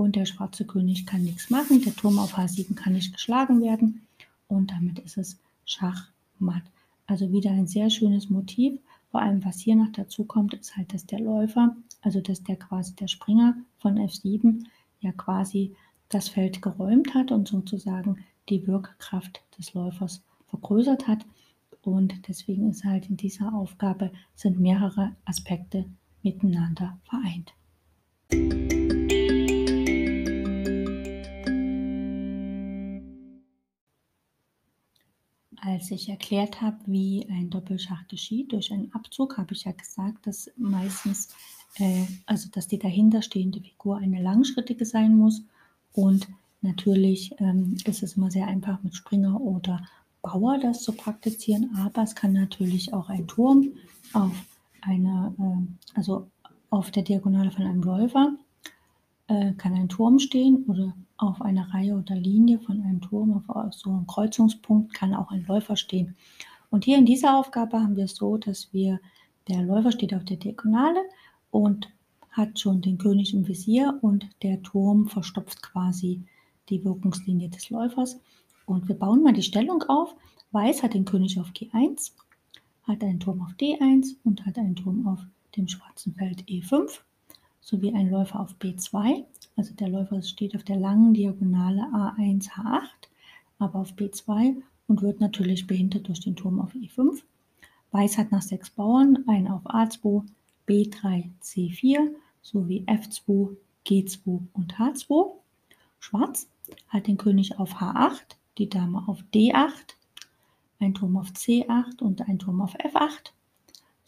und 0.00 0.16
der 0.16 0.24
schwarze 0.24 0.64
König 0.64 1.06
kann 1.06 1.22
nichts 1.22 1.50
machen. 1.50 1.82
Der 1.82 1.94
Turm 1.94 2.18
auf 2.18 2.36
H7 2.36 2.74
kann 2.74 2.94
nicht 2.94 3.12
geschlagen 3.12 3.60
werden 3.60 4.06
und 4.48 4.70
damit 4.70 4.98
ist 4.98 5.18
es 5.18 5.38
Schachmatt. 5.64 6.62
Also 7.06 7.32
wieder 7.32 7.50
ein 7.50 7.66
sehr 7.66 7.90
schönes 7.90 8.30
Motiv. 8.30 8.80
Vor 9.10 9.20
allem, 9.20 9.44
was 9.44 9.60
hier 9.60 9.76
noch 9.76 9.92
dazu 9.92 10.24
kommt, 10.24 10.54
ist 10.54 10.76
halt, 10.76 10.94
dass 10.94 11.04
der 11.04 11.20
Läufer, 11.20 11.76
also 12.00 12.20
dass 12.20 12.42
der 12.42 12.56
quasi 12.56 12.94
der 12.94 13.08
Springer 13.08 13.56
von 13.78 13.98
F7 13.98 14.64
ja 15.00 15.12
quasi 15.12 15.74
das 16.08 16.28
Feld 16.28 16.62
geräumt 16.62 17.14
hat 17.14 17.30
und 17.30 17.48
sozusagen 17.48 18.24
die 18.48 18.66
Wirkkraft 18.66 19.42
des 19.58 19.74
Läufers 19.74 20.22
vergrößert 20.48 21.06
hat. 21.08 21.26
und 21.82 22.28
deswegen 22.28 22.68
ist 22.68 22.84
halt 22.84 23.08
in 23.08 23.16
dieser 23.16 23.54
Aufgabe 23.54 24.12
sind 24.34 24.60
mehrere 24.60 25.16
Aspekte 25.24 25.86
miteinander 26.22 26.98
vereint. 27.04 27.54
Als 35.90 36.02
ich 36.02 36.08
erklärt 36.08 36.60
habe, 36.60 36.76
wie 36.86 37.26
ein 37.28 37.50
Doppelschach 37.50 38.06
geschieht. 38.06 38.52
Durch 38.52 38.70
einen 38.70 38.92
Abzug, 38.92 39.38
habe 39.38 39.54
ich 39.54 39.64
ja 39.64 39.72
gesagt, 39.72 40.24
dass 40.24 40.48
meistens, 40.56 41.34
äh, 41.78 42.04
also 42.26 42.48
dass 42.52 42.68
die 42.68 42.78
dahinterstehende 42.78 43.60
Figur 43.60 43.96
eine 43.96 44.22
langschrittige 44.22 44.84
sein 44.84 45.16
muss. 45.16 45.42
Und 45.92 46.28
natürlich 46.62 47.32
ähm, 47.38 47.76
ist 47.86 48.04
es 48.04 48.16
immer 48.16 48.30
sehr 48.30 48.46
einfach 48.46 48.80
mit 48.84 48.94
Springer 48.94 49.40
oder 49.40 49.84
Bauer 50.22 50.58
das 50.58 50.84
zu 50.84 50.92
praktizieren, 50.92 51.74
aber 51.76 52.04
es 52.04 52.14
kann 52.14 52.34
natürlich 52.34 52.92
auch 52.92 53.08
ein 53.08 53.26
Turm 53.26 53.72
auf 54.12 54.30
einer, 54.82 55.34
äh, 55.40 55.96
also 55.96 56.28
auf 56.70 56.92
der 56.92 57.02
Diagonale 57.02 57.50
von 57.50 57.66
einem 57.66 57.82
Läufer 57.82 58.36
äh, 59.30 59.52
kann 59.52 59.74
ein 59.74 59.88
Turm 59.88 60.18
stehen 60.18 60.64
oder 60.66 60.92
auf 61.16 61.40
einer 61.40 61.72
Reihe 61.72 61.94
oder 61.94 62.16
Linie 62.16 62.58
von 62.58 62.82
einem 62.82 63.00
Turm 63.00 63.44
auf 63.46 63.74
so 63.74 63.90
einem 63.90 64.06
Kreuzungspunkt 64.06 64.92
kann 64.92 65.14
auch 65.14 65.30
ein 65.30 65.46
Läufer 65.46 65.76
stehen. 65.76 66.16
Und 66.70 66.84
hier 66.84 66.98
in 66.98 67.06
dieser 67.06 67.38
Aufgabe 67.38 67.80
haben 67.80 67.96
wir 67.96 68.04
es 68.04 68.16
so, 68.16 68.36
dass 68.38 68.72
wir, 68.72 69.00
der 69.48 69.62
Läufer 69.62 69.92
steht 69.92 70.14
auf 70.14 70.24
der 70.24 70.36
Diagonale 70.36 71.00
und 71.52 71.92
hat 72.32 72.58
schon 72.58 72.80
den 72.80 72.98
König 72.98 73.32
im 73.32 73.46
Visier 73.46 73.98
und 74.02 74.28
der 74.42 74.62
Turm 74.62 75.06
verstopft 75.06 75.62
quasi 75.62 76.24
die 76.68 76.84
Wirkungslinie 76.84 77.48
des 77.50 77.70
Läufers. 77.70 78.20
Und 78.66 78.88
wir 78.88 78.96
bauen 78.96 79.22
mal 79.22 79.32
die 79.32 79.42
Stellung 79.42 79.82
auf. 79.84 80.14
Weiß 80.50 80.82
hat 80.82 80.94
den 80.94 81.04
König 81.04 81.38
auf 81.38 81.50
G1, 81.50 82.12
hat 82.82 83.02
einen 83.04 83.20
Turm 83.20 83.42
auf 83.42 83.52
D1 83.52 84.16
und 84.24 84.44
hat 84.44 84.58
einen 84.58 84.74
Turm 84.74 85.06
auf 85.06 85.20
dem 85.56 85.68
schwarzen 85.68 86.14
Feld 86.14 86.42
E5 86.44 87.00
sowie 87.60 87.92
einen 87.94 88.10
Läufer 88.10 88.40
auf 88.40 88.54
B2. 88.60 89.24
Also 89.56 89.74
der 89.74 89.88
Läufer 89.88 90.22
steht 90.22 90.56
auf 90.56 90.64
der 90.64 90.76
langen 90.76 91.14
Diagonale 91.14 91.82
A1, 91.92 92.50
H8, 92.50 93.08
aber 93.58 93.80
auf 93.80 93.92
B2 93.92 94.56
und 94.86 95.02
wird 95.02 95.20
natürlich 95.20 95.66
behindert 95.66 96.08
durch 96.08 96.20
den 96.20 96.36
Turm 96.36 96.60
auf 96.60 96.74
E5. 96.74 97.22
Weiß 97.92 98.18
hat 98.18 98.32
nach 98.32 98.42
sechs 98.42 98.70
Bauern 98.70 99.24
einen 99.26 99.48
auf 99.48 99.66
A2, 99.66 100.24
B3, 100.66 101.30
C4 101.42 102.10
sowie 102.42 102.84
F2, 102.86 103.56
G2 103.86 104.40
und 104.52 104.74
H2. 104.74 105.32
Schwarz 105.98 106.48
hat 106.88 107.06
den 107.06 107.16
König 107.16 107.58
auf 107.58 107.74
H8, 107.74 108.36
die 108.58 108.68
Dame 108.68 109.06
auf 109.06 109.22
D8, 109.34 109.94
ein 110.78 110.94
Turm 110.94 111.16
auf 111.16 111.28
C8 111.30 112.00
und 112.00 112.26
ein 112.28 112.38
Turm 112.38 112.60
auf 112.62 112.74
F8 112.76 113.32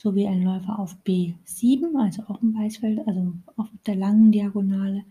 sowie 0.02 0.26
ein 0.26 0.42
Läufer 0.42 0.80
auf 0.80 0.97
B7, 1.06 1.97
also 1.97 2.23
auch 2.25 2.42
ein 2.42 2.54
Weißfeld, 2.56 3.06
also 3.06 3.35
auf 3.56 3.68
der 3.87 3.94
langen 3.94 4.32
Diagonale. 4.32 5.04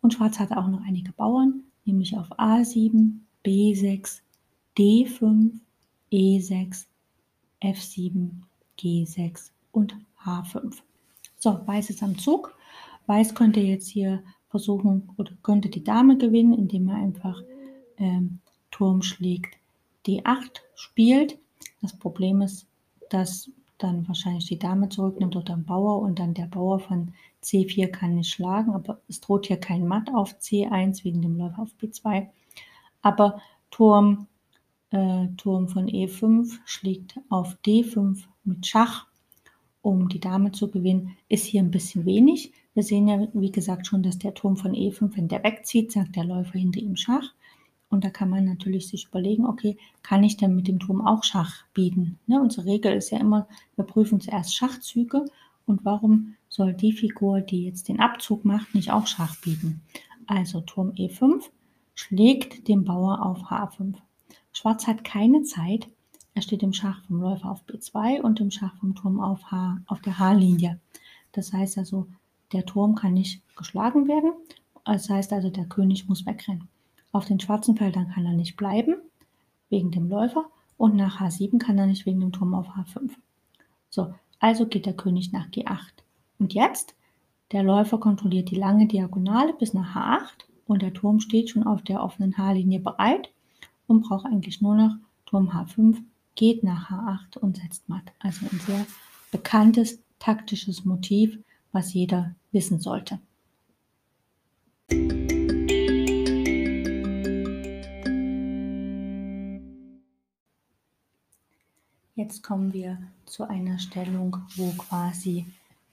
Und 0.00 0.14
Schwarz 0.14 0.40
hatte 0.40 0.56
auch 0.56 0.66
noch 0.66 0.82
einige 0.82 1.12
Bauern, 1.12 1.62
nämlich 1.84 2.16
auf 2.16 2.28
A7, 2.32 3.12
B6, 3.44 4.20
D5, 4.76 5.52
E6, 6.10 6.86
F7, 7.62 8.30
G6 8.80 9.50
und 9.70 9.96
H5. 10.24 10.74
So, 11.38 11.60
Weiß 11.64 11.88
ist 11.90 12.02
am 12.02 12.18
Zug. 12.18 12.56
Weiß 13.06 13.36
könnte 13.36 13.60
jetzt 13.60 13.88
hier 13.88 14.24
versuchen 14.48 15.10
oder 15.16 15.30
könnte 15.44 15.68
die 15.68 15.84
Dame 15.84 16.18
gewinnen, 16.18 16.54
indem 16.54 16.88
er 16.88 16.96
einfach 16.96 17.40
ähm, 17.98 18.40
Turm 18.72 19.02
schlägt 19.02 19.56
D8 20.06 20.60
spielt. 20.74 21.38
Das 21.80 21.96
Problem 21.96 22.42
ist, 22.42 22.66
dass 23.10 23.50
dann 23.78 24.06
wahrscheinlich 24.08 24.46
die 24.46 24.58
Dame 24.58 24.88
zurücknimmt 24.88 25.36
oder 25.36 25.54
ein 25.54 25.64
Bauer 25.64 26.02
und 26.02 26.18
dann 26.18 26.34
der 26.34 26.46
Bauer 26.46 26.80
von 26.80 27.12
C4 27.42 27.88
kann 27.88 28.16
nicht 28.16 28.30
schlagen, 28.30 28.72
aber 28.72 29.00
es 29.08 29.20
droht 29.20 29.46
hier 29.46 29.58
kein 29.58 29.86
Matt 29.86 30.12
auf 30.12 30.36
C1 30.38 31.04
wegen 31.04 31.22
dem 31.22 31.38
Läufer 31.38 31.62
auf 31.62 31.70
B2. 31.80 32.26
Aber 33.02 33.40
Turm, 33.70 34.26
äh, 34.90 35.28
Turm 35.36 35.68
von 35.68 35.86
E5 35.86 36.58
schlägt 36.64 37.20
auf 37.28 37.56
D5 37.64 38.24
mit 38.44 38.66
Schach, 38.66 39.06
um 39.82 40.08
die 40.08 40.20
Dame 40.20 40.52
zu 40.52 40.70
gewinnen, 40.70 41.16
ist 41.28 41.46
hier 41.46 41.62
ein 41.62 41.70
bisschen 41.70 42.04
wenig. 42.04 42.52
Wir 42.74 42.82
sehen 42.82 43.08
ja, 43.08 43.28
wie 43.32 43.52
gesagt, 43.52 43.86
schon, 43.86 44.02
dass 44.02 44.18
der 44.18 44.34
Turm 44.34 44.56
von 44.56 44.72
E5, 44.72 45.16
wenn 45.16 45.28
der 45.28 45.44
wegzieht, 45.44 45.92
sagt 45.92 46.16
der 46.16 46.24
Läufer 46.24 46.58
hinter 46.58 46.80
ihm 46.80 46.96
Schach. 46.96 47.32
Und 47.90 48.04
da 48.04 48.10
kann 48.10 48.28
man 48.28 48.44
natürlich 48.44 48.88
sich 48.88 49.06
überlegen, 49.08 49.46
okay, 49.46 49.78
kann 50.02 50.22
ich 50.22 50.36
denn 50.36 50.54
mit 50.54 50.68
dem 50.68 50.78
Turm 50.78 51.00
auch 51.00 51.24
Schach 51.24 51.64
bieten? 51.72 52.18
Ne, 52.26 52.40
unsere 52.40 52.66
Regel 52.66 52.92
ist 52.92 53.10
ja 53.10 53.18
immer, 53.18 53.48
wir 53.76 53.84
prüfen 53.84 54.20
zuerst 54.20 54.54
Schachzüge 54.54 55.24
und 55.64 55.84
warum 55.84 56.34
soll 56.48 56.74
die 56.74 56.92
Figur, 56.92 57.40
die 57.40 57.64
jetzt 57.64 57.88
den 57.88 58.00
Abzug 58.00 58.44
macht, 58.44 58.74
nicht 58.74 58.90
auch 58.90 59.06
Schach 59.06 59.40
bieten? 59.40 59.82
Also 60.26 60.60
Turm 60.60 60.90
E5 60.90 61.44
schlägt 61.94 62.68
den 62.68 62.84
Bauer 62.84 63.24
auf 63.24 63.50
H5. 63.50 63.94
Schwarz 64.52 64.86
hat 64.86 65.04
keine 65.04 65.42
Zeit, 65.42 65.88
er 66.34 66.42
steht 66.42 66.62
im 66.62 66.72
Schach 66.72 67.02
vom 67.06 67.20
Läufer 67.20 67.50
auf 67.50 67.64
B2 67.64 68.20
und 68.20 68.38
im 68.38 68.50
Schach 68.50 68.76
vom 68.76 68.94
Turm 68.94 69.18
auf, 69.18 69.50
H, 69.50 69.78
auf 69.86 70.00
der 70.02 70.18
H-Linie. 70.18 70.78
Das 71.32 71.52
heißt 71.52 71.78
also, 71.78 72.06
der 72.52 72.64
Turm 72.64 72.94
kann 72.94 73.14
nicht 73.14 73.42
geschlagen 73.56 74.06
werden. 74.06 74.32
Das 74.84 75.10
heißt 75.10 75.32
also, 75.32 75.50
der 75.50 75.66
König 75.66 76.08
muss 76.08 76.26
wegrennen. 76.26 76.68
Auf 77.12 77.24
den 77.24 77.40
schwarzen 77.40 77.76
Feldern 77.76 78.10
kann 78.10 78.26
er 78.26 78.32
nicht 78.32 78.56
bleiben, 78.56 78.96
wegen 79.70 79.90
dem 79.90 80.08
Läufer. 80.08 80.46
Und 80.76 80.94
nach 80.94 81.20
H7 81.20 81.58
kann 81.58 81.78
er 81.78 81.86
nicht 81.86 82.06
wegen 82.06 82.20
dem 82.20 82.32
Turm 82.32 82.54
auf 82.54 82.68
H5. 82.68 83.10
So, 83.90 84.14
also 84.38 84.66
geht 84.66 84.86
der 84.86 84.96
König 84.96 85.32
nach 85.32 85.48
G8. 85.48 85.80
Und 86.38 86.54
jetzt, 86.54 86.94
der 87.52 87.62
Läufer 87.62 87.98
kontrolliert 87.98 88.50
die 88.50 88.56
lange 88.56 88.86
Diagonale 88.86 89.54
bis 89.54 89.74
nach 89.74 89.96
H8 89.96 90.44
und 90.66 90.82
der 90.82 90.92
Turm 90.92 91.18
steht 91.20 91.50
schon 91.50 91.64
auf 91.64 91.82
der 91.82 92.02
offenen 92.02 92.36
H-Linie 92.36 92.78
bereit 92.78 93.30
und 93.86 94.02
braucht 94.02 94.26
eigentlich 94.26 94.60
nur 94.60 94.76
noch 94.76 94.96
Turm 95.26 95.50
H5, 95.50 95.96
geht 96.34 96.62
nach 96.62 96.90
H8 96.90 97.38
und 97.38 97.56
setzt 97.56 97.88
matt. 97.88 98.12
Also 98.20 98.46
ein 98.46 98.60
sehr 98.60 98.86
bekanntes 99.32 99.98
taktisches 100.18 100.84
Motiv, 100.84 101.38
was 101.72 101.92
jeder 101.92 102.34
wissen 102.52 102.78
sollte. 102.78 103.18
Jetzt 112.28 112.42
kommen 112.42 112.74
wir 112.74 112.98
zu 113.24 113.48
einer 113.48 113.78
Stellung, 113.78 114.36
wo 114.56 114.70
quasi 114.72 115.46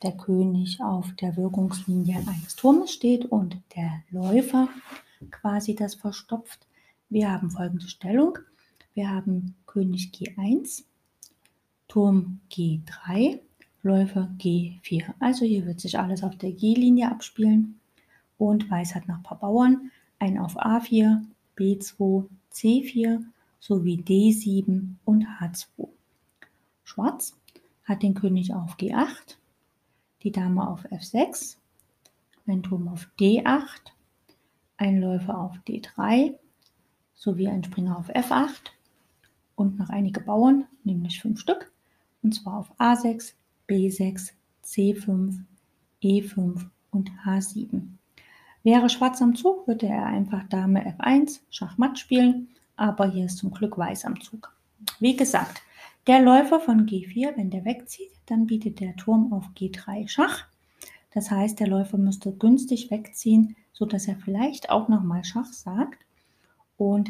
der 0.04 0.12
König 0.12 0.82
auf 0.82 1.14
der 1.14 1.38
Wirkungslinie 1.38 2.18
eines 2.28 2.58
Turmes 2.58 2.92
steht 2.92 3.24
und 3.24 3.58
der 3.74 4.04
Läufer 4.12 4.68
quasi 5.32 5.76
das 5.76 5.96
verstopft. 5.96 6.68
Wir 7.10 7.32
haben 7.32 7.52
folgende 7.52 7.88
Stellung. 7.88 8.38
Wir 8.96 9.12
haben 9.12 9.56
König 9.66 10.12
G1, 10.14 10.84
Turm 11.88 12.42
G3, 12.52 13.40
Läufer 13.82 14.30
G4. 14.38 15.14
Also 15.22 15.46
hier 15.46 15.66
wird 15.66 15.80
sich 15.80 15.98
alles 15.98 16.22
auf 16.22 16.36
der 16.38 16.52
G-Linie 16.52 17.12
abspielen. 17.12 17.80
Und 18.38 18.70
Weiß 18.70 18.94
hat 18.94 19.08
noch 19.08 19.20
ein 19.20 19.24
paar 19.24 19.40
Bauern. 19.40 19.90
Ein 20.20 20.38
auf 20.38 20.58
A4, 20.58 21.22
B2, 21.58 22.26
C4 22.52 23.24
sowie 23.62 24.04
D7 24.06 24.96
und 25.06 25.26
H2. 25.40 25.95
Schwarz 26.86 27.36
hat 27.84 28.04
den 28.04 28.14
König 28.14 28.54
auf 28.54 28.78
G8, 28.78 29.36
die 30.24 30.32
Dame 30.32 30.68
auf 30.68 30.86
F6, 30.86 31.58
ein 32.48 32.64
Turm 32.64 32.88
auf 32.88 33.10
D8, 33.20 33.92
ein 34.78 35.02
Läufer 35.02 35.38
auf 35.38 35.58
D3 35.68 36.36
sowie 37.16 37.48
ein 37.48 37.64
Springer 37.64 37.98
auf 37.98 38.10
F8 38.10 38.72
und 39.56 39.80
noch 39.80 39.90
einige 39.90 40.22
Bauern, 40.22 40.66
nämlich 40.84 41.20
fünf 41.20 41.40
Stück, 41.40 41.72
und 42.22 42.34
zwar 42.34 42.60
auf 42.60 42.80
A6, 42.80 43.34
B6, 43.68 44.32
C5, 44.64 45.40
E5 46.04 46.70
und 46.92 47.12
H7. 47.26 47.82
Wäre 48.64 48.90
Schwarz 48.90 49.22
am 49.22 49.36
Zug, 49.36 49.68
würde 49.68 49.88
er 49.88 50.06
einfach 50.06 50.48
Dame 50.50 50.88
F1 50.98 51.40
Schachmatt 51.50 51.98
spielen, 51.98 52.50
aber 52.76 53.10
hier 53.10 53.26
ist 53.26 53.40
zum 53.40 53.52
Glück 53.52 53.78
Weiß 53.78 54.06
am 54.06 54.22
Zug. 54.22 54.56
Wie 55.00 55.16
gesagt, 55.16 55.62
der 56.08 56.22
Läufer 56.22 56.60
von 56.60 56.86
G4, 56.86 57.36
wenn 57.36 57.50
der 57.50 57.66
wegzieht, 57.66 58.12
dann 58.28 58.46
bietet 58.46 58.80
der 58.80 58.96
Turm 58.96 59.34
auf 59.34 59.46
G3 59.58 60.08
Schach. 60.08 60.46
Das 61.12 61.32
heißt, 61.32 61.60
der 61.60 61.68
Läufer 61.68 61.98
müsste 61.98 62.34
günstig 62.34 62.92
wegziehen, 62.92 63.56
sodass 63.74 64.08
er 64.08 64.18
vielleicht 64.18 64.70
auch 64.70 64.88
nochmal 64.88 65.24
Schach 65.24 65.52
sagt. 65.52 66.06
Und 66.78 67.10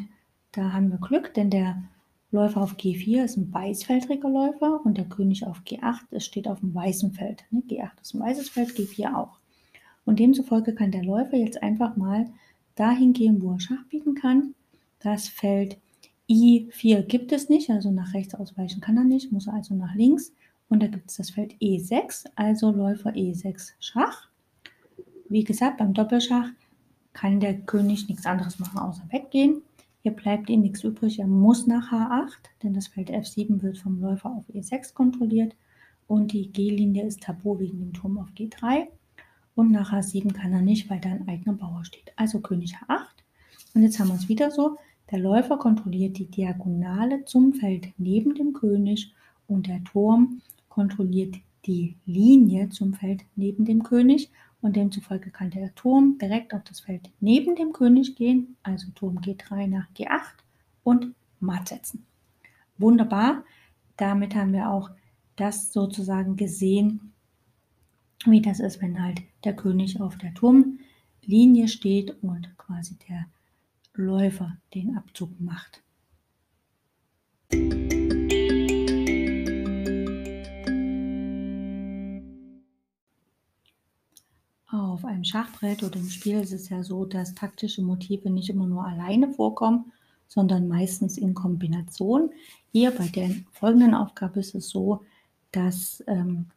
da 0.52 0.74
haben 0.74 0.92
wir 0.92 1.00
Glück, 1.00 1.34
denn 1.34 1.50
der 1.50 1.84
Läufer 2.32 2.62
auf 2.62 2.76
G4 2.76 3.24
ist 3.24 3.38
ein 3.38 3.54
weißfeldriger 3.54 4.30
Läufer 4.30 4.86
und 4.86 4.98
der 4.98 5.06
König 5.06 5.46
auf 5.46 5.62
G8, 5.66 6.02
es 6.12 6.26
steht 6.26 6.48
auf 6.48 6.60
dem 6.60 6.74
weißen 6.74 7.14
Feld. 7.14 7.46
Ne? 7.50 7.64
G8 7.68 8.02
ist 8.02 8.14
ein 8.14 8.22
weißes 8.22 8.50
Feld, 8.50 8.70
G4 8.72 9.16
auch. 9.16 9.40
Und 10.06 10.20
demzufolge 10.20 10.76
kann 10.76 10.92
der 10.92 11.04
Läufer 11.04 11.38
jetzt 11.38 11.62
einfach 11.64 11.96
mal 11.96 12.28
dahin 12.76 13.14
gehen, 13.14 13.42
wo 13.42 13.54
er 13.54 13.60
Schach 13.60 13.84
bieten 13.90 14.16
kann. 14.16 14.54
Das 15.00 15.28
Feld 15.28 15.78
I4 16.30 17.04
gibt 17.04 17.32
es 17.32 17.50
nicht, 17.50 17.70
also 17.70 17.92
nach 17.92 18.14
rechts 18.14 18.36
ausweichen 18.36 18.82
kann 18.82 18.98
er 18.98 19.04
nicht, 19.04 19.32
muss 19.32 19.48
er 19.48 19.54
also 19.54 19.76
nach 19.76 19.94
links. 19.96 20.34
Und 20.68 20.82
da 20.82 20.88
gibt 20.88 21.10
es 21.12 21.18
das 21.18 21.30
Feld 21.30 21.54
E6, 21.62 22.26
also 22.36 22.72
Läufer 22.72 23.12
E6 23.12 23.74
Schach. 23.80 24.30
Wie 25.30 25.44
gesagt, 25.44 25.78
beim 25.78 25.94
Doppelschach 25.94 26.50
kann 27.14 27.40
der 27.40 27.60
König 27.62 28.10
nichts 28.10 28.26
anderes 28.26 28.60
machen, 28.60 28.80
außer 28.80 29.04
weggehen. 29.12 29.62
Hier 30.02 30.12
bleibt 30.12 30.50
ihm 30.50 30.62
nichts 30.62 30.84
übrig, 30.84 31.20
er 31.20 31.28
muss 31.28 31.68
nach 31.68 31.92
H8, 31.92 32.34
denn 32.64 32.74
das 32.74 32.88
Feld 32.88 33.10
F7 33.10 33.62
wird 33.62 33.78
vom 33.78 34.00
Läufer 34.00 34.30
auf 34.30 34.48
E6 34.50 34.94
kontrolliert 34.94 35.56
und 36.08 36.34
die 36.34 36.52
G-Linie 36.52 37.06
ist 37.06 37.24
tabu 37.24 37.60
wegen 37.60 37.80
dem 37.80 37.94
Turm 37.94 38.18
auf 38.18 38.30
G3. 38.38 38.88
Und 39.56 39.72
nach 39.72 39.94
H7 39.94 40.34
kann 40.34 40.54
er 40.54 40.62
nicht, 40.62 40.90
weil 40.90 41.00
da 41.00 41.10
ein 41.10 41.28
eigener 41.28 41.54
Bauer 41.54 41.86
steht. 41.86 42.12
Also 42.18 42.40
König 42.42 42.76
H8. 42.76 43.06
Und 43.74 43.84
jetzt 43.84 44.00
haben 44.00 44.10
wir 44.10 44.16
es 44.16 44.30
wieder 44.30 44.52
so, 44.52 44.78
der 45.12 45.20
Läufer 45.20 45.58
kontrolliert 45.58 46.18
die 46.18 46.26
Diagonale 46.26 47.26
zum 47.26 47.54
Feld 47.54 47.90
neben 47.98 48.36
dem 48.36 48.54
König 48.54 49.14
und 49.48 49.68
der 49.68 49.84
Turm 49.84 50.42
kontrolliert 50.70 51.36
die 51.66 51.96
Linie 52.06 52.70
zum 52.70 52.94
Feld 52.94 53.24
neben 53.36 53.66
dem 53.66 53.84
König 53.84 54.30
und 54.62 54.76
demzufolge 54.76 55.30
kann 55.30 55.52
der 55.52 55.74
Turm 55.76 56.18
direkt 56.20 56.54
auf 56.54 56.64
das 56.64 56.80
Feld 56.80 57.10
neben 57.20 57.56
dem 57.56 57.72
König 57.72 58.16
gehen, 58.16 58.56
also 58.64 58.90
Turm 58.96 59.20
G3 59.20 59.68
nach 59.68 59.88
G8 59.96 60.22
und 60.84 61.14
matt 61.40 61.70
setzen. 61.70 62.06
Wunderbar, 62.78 63.44
damit 63.98 64.36
haben 64.36 64.54
wir 64.54 64.70
auch 64.70 64.90
das 65.36 65.72
sozusagen 65.72 66.36
gesehen, 66.36 67.14
wie 68.26 68.42
das 68.42 68.60
ist, 68.60 68.82
wenn 68.82 69.02
halt 69.02 69.22
der 69.44 69.56
König 69.56 70.02
auf 70.02 70.18
der 70.18 70.34
Turmlinie 70.34 71.68
steht 71.68 72.16
und 72.24 72.58
quasi 72.58 72.96
der 73.08 73.26
Läufer 73.96 74.58
den 74.74 74.98
Abzug 74.98 75.40
macht. 75.40 75.82
Auf 84.68 85.06
einem 85.06 85.24
Schachbrett 85.24 85.84
oder 85.84 85.98
im 85.98 86.10
Spiel 86.10 86.40
ist 86.40 86.52
es 86.52 86.70
ja 86.70 86.84
so, 86.84 87.06
dass 87.06 87.36
taktische 87.36 87.82
Motive 87.82 88.30
nicht 88.30 88.50
immer 88.50 88.68
nur 88.68 88.86
alleine 88.86 89.32
vorkommen, 89.32 89.92
sondern 90.28 90.68
meistens 90.68 91.18
in 91.18 91.34
Kombination. 91.34 92.32
Hier 92.72 92.92
bei 92.92 93.08
der 93.08 93.30
folgenden 93.52 93.94
Aufgabe 93.94 94.42
ist 94.42 94.56
es 94.56 94.70
so, 94.70 95.06
dass 95.52 96.04
ähm, 96.08 96.48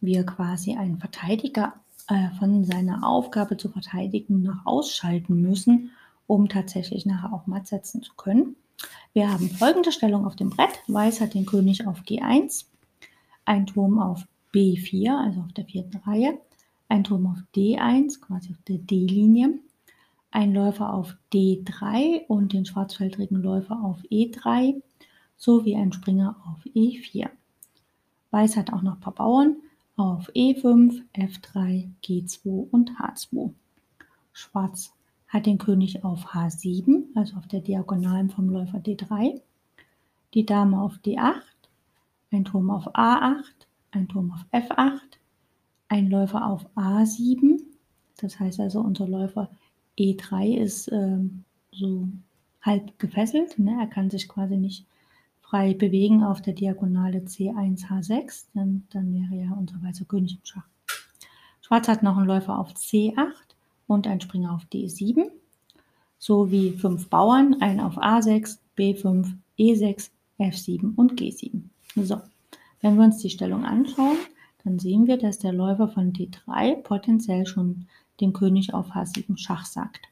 wir 0.00 0.24
quasi 0.24 0.76
einen 0.76 0.98
Verteidiger 0.98 1.74
äh, 2.08 2.30
von 2.38 2.64
seiner 2.64 3.04
Aufgabe 3.04 3.56
zu 3.56 3.68
verteidigen 3.68 4.42
noch 4.42 4.64
ausschalten 4.64 5.40
müssen 5.40 5.90
um 6.26 6.48
tatsächlich 6.48 7.06
nachher 7.06 7.32
auch 7.32 7.46
matt 7.46 7.66
setzen 7.66 8.02
zu 8.02 8.14
können. 8.14 8.56
Wir 9.12 9.32
haben 9.32 9.48
folgende 9.48 9.92
Stellung 9.92 10.26
auf 10.26 10.36
dem 10.36 10.50
Brett. 10.50 10.80
Weiß 10.86 11.20
hat 11.20 11.34
den 11.34 11.46
König 11.46 11.86
auf 11.86 12.00
G1, 12.00 12.66
ein 13.44 13.66
Turm 13.66 13.98
auf 13.98 14.26
B4, 14.52 15.16
also 15.16 15.40
auf 15.40 15.52
der 15.52 15.64
vierten 15.64 15.96
Reihe, 15.98 16.38
ein 16.88 17.04
Turm 17.04 17.26
auf 17.26 17.38
D1, 17.54 18.20
quasi 18.20 18.50
auf 18.50 18.62
der 18.68 18.78
D-Linie, 18.78 19.58
ein 20.30 20.52
Läufer 20.52 20.92
auf 20.92 21.16
D3 21.32 22.26
und 22.26 22.52
den 22.52 22.66
schwarzfeldrigen 22.66 23.42
Läufer 23.42 23.82
auf 23.82 23.98
E3 24.10 24.82
sowie 25.36 25.76
ein 25.76 25.92
Springer 25.92 26.36
auf 26.46 26.64
E4. 26.74 27.28
Weiß 28.30 28.56
hat 28.56 28.72
auch 28.72 28.82
noch 28.82 28.94
ein 28.94 29.00
paar 29.00 29.14
Bauern 29.14 29.56
auf 29.96 30.28
E5, 30.34 31.02
F3, 31.14 31.88
G2 32.04 32.70
und 32.70 32.90
H2. 32.98 33.52
Schwarz 34.32 34.92
hat 35.28 35.46
den 35.46 35.58
König 35.58 36.04
auf 36.04 36.26
H7, 36.32 37.04
also 37.14 37.36
auf 37.36 37.46
der 37.46 37.60
Diagonalen 37.60 38.30
vom 38.30 38.48
Läufer 38.48 38.78
D3, 38.78 39.40
die 40.34 40.46
Dame 40.46 40.80
auf 40.80 40.94
D8, 41.04 41.42
ein 42.30 42.44
Turm 42.44 42.70
auf 42.70 42.94
A8, 42.94 43.44
ein 43.90 44.08
Turm 44.08 44.32
auf 44.32 44.44
F8, 44.52 45.00
ein 45.88 46.10
Läufer 46.10 46.46
auf 46.46 46.66
A7, 46.76 47.60
das 48.18 48.38
heißt 48.38 48.60
also 48.60 48.80
unser 48.80 49.08
Läufer 49.08 49.50
E3 49.98 50.56
ist 50.56 50.90
ähm, 50.92 51.44
so 51.72 52.08
halb 52.62 52.98
gefesselt, 52.98 53.58
ne? 53.58 53.76
er 53.80 53.86
kann 53.86 54.10
sich 54.10 54.28
quasi 54.28 54.56
nicht 54.56 54.86
frei 55.40 55.74
bewegen 55.74 56.24
auf 56.24 56.42
der 56.42 56.54
Diagonale 56.54 57.18
C1, 57.18 57.86
H6, 57.88 58.46
denn 58.54 58.86
dann 58.90 59.14
wäre 59.14 59.44
ja 59.44 59.52
unser 59.52 59.80
weißer 59.82 60.04
König 60.04 60.34
im 60.34 60.44
Schach. 60.44 60.66
Schwarz 61.60 61.88
hat 61.88 62.02
noch 62.02 62.16
einen 62.16 62.26
Läufer 62.26 62.58
auf 62.58 62.72
C8, 62.74 63.45
und 63.86 64.06
ein 64.06 64.20
Springer 64.20 64.54
auf 64.54 64.64
D7 64.72 65.30
sowie 66.18 66.72
fünf 66.72 67.08
Bauern, 67.08 67.56
ein 67.60 67.80
auf 67.80 67.98
A6, 67.98 68.58
B5, 68.76 69.32
E6, 69.58 70.10
F7 70.38 70.94
und 70.96 71.20
G7. 71.20 71.62
So, 71.94 72.20
wenn 72.80 72.96
wir 72.96 73.04
uns 73.04 73.18
die 73.18 73.30
Stellung 73.30 73.64
anschauen, 73.64 74.16
dann 74.64 74.78
sehen 74.78 75.06
wir, 75.06 75.16
dass 75.16 75.38
der 75.38 75.52
Läufer 75.52 75.88
von 75.88 76.12
D3 76.12 76.82
potenziell 76.82 77.46
schon 77.46 77.86
den 78.20 78.32
König 78.32 78.74
auf 78.74 78.90
H7 78.90 79.36
Schach 79.38 79.64
sagt. 79.64 80.06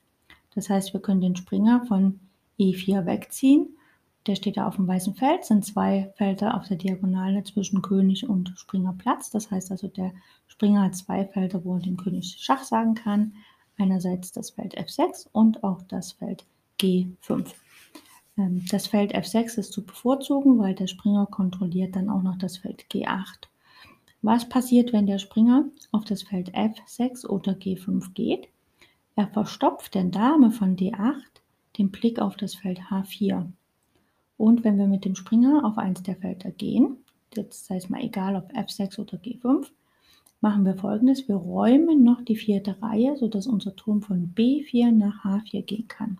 Das 0.55 0.71
heißt, 0.71 0.93
wir 0.93 1.01
können 1.01 1.21
den 1.21 1.37
Springer 1.37 1.85
von 1.87 2.21
E4 2.59 3.07
wegziehen. 3.07 3.69
Der 4.27 4.37
steht 4.37 4.57
da 4.57 4.69
auf 4.69 4.77
dem 4.77 4.87
weißen 4.87 5.15
Feld, 5.15 5.45
sind 5.45 5.65
zwei 5.65 6.13
Felder 6.17 6.57
auf 6.57 6.67
der 6.69 6.79
Diagonale 6.79 7.43
zwischen 7.43 7.83
König 7.83 8.27
und 8.27 8.55
Springer 8.57 8.95
Platz. 8.97 9.31
Das 9.31 9.51
heißt 9.51 9.71
also, 9.71 9.89
der 9.89 10.13
Springer 10.47 10.83
hat 10.83 10.97
zwei 10.97 11.27
Felder, 11.27 11.65
wo 11.65 11.75
er 11.75 11.81
den 11.81 11.97
König 11.97 12.37
Schach 12.39 12.63
sagen 12.63 12.95
kann 12.95 13.35
einerseits 13.79 14.33
das 14.33 14.51
Feld 14.51 14.77
F6 14.79 15.29
und 15.33 15.65
auch 15.65 15.83
das 15.83 16.13
Feld 16.13 16.45
G5. 16.81 17.53
Ähm, 18.39 18.65
das 18.71 18.87
Feld 18.87 19.15
F6 19.15 19.59
ist 19.59 19.73
zu 19.73 19.85
bevorzugen, 19.85 20.59
weil 20.59 20.75
der 20.75 20.87
Springer 20.87 21.27
kontrolliert 21.27 21.97
dann 21.97 22.11
auch 22.11 22.23
noch 22.23 22.39
das 22.39 22.59
Feld 22.59 22.85
G8. 22.91 23.49
Was 24.23 24.49
passiert, 24.49 24.93
wenn 24.93 25.07
der 25.07 25.19
Springer 25.19 25.67
auf 25.93 26.05
das 26.05 26.23
Feld 26.23 26.55
F6 26.55 27.27
oder 27.27 27.53
G5 27.53 28.15
geht? 28.15 28.49
Er 29.17 29.29
verstopft 29.29 29.95
der 29.95 30.05
Dame 30.05 30.51
von 30.51 30.77
D8 30.77 31.21
den 31.79 31.91
Blick 31.91 32.19
auf 32.19 32.37
das 32.37 32.55
Feld 32.55 32.81
H4. 32.91 33.47
Und 34.37 34.65
wenn 34.65 34.79
wir 34.79 34.87
mit 34.87 35.05
dem 35.05 35.15
Springer 35.15 35.65
auf 35.65 35.79
eins 35.79 36.03
der 36.03 36.17
Felder 36.17 36.51
gehen, 36.51 36.97
jetzt 37.35 37.67
sei 37.67 37.77
es 37.77 37.89
mal 37.89 38.03
egal 38.03 38.37
ob 38.37 38.51
F6 38.53 38.99
oder 38.99 39.19
G5, 39.19 39.67
machen 40.45 40.67
wir 40.67 40.77
folgendes. 40.77 41.27
Wir 41.27 41.37
räumen 41.37 42.05
noch 42.05 42.21
die 42.21 42.37
vierte 42.37 42.77
Reihe, 42.83 43.17
sodass 43.17 43.47
unser 43.47 43.75
Turm 43.77 44.03
von 44.03 44.35
B4 44.37 44.91
nach 44.91 45.25
H4 45.25 45.63
gehen 45.63 45.89
kann. 45.89 46.19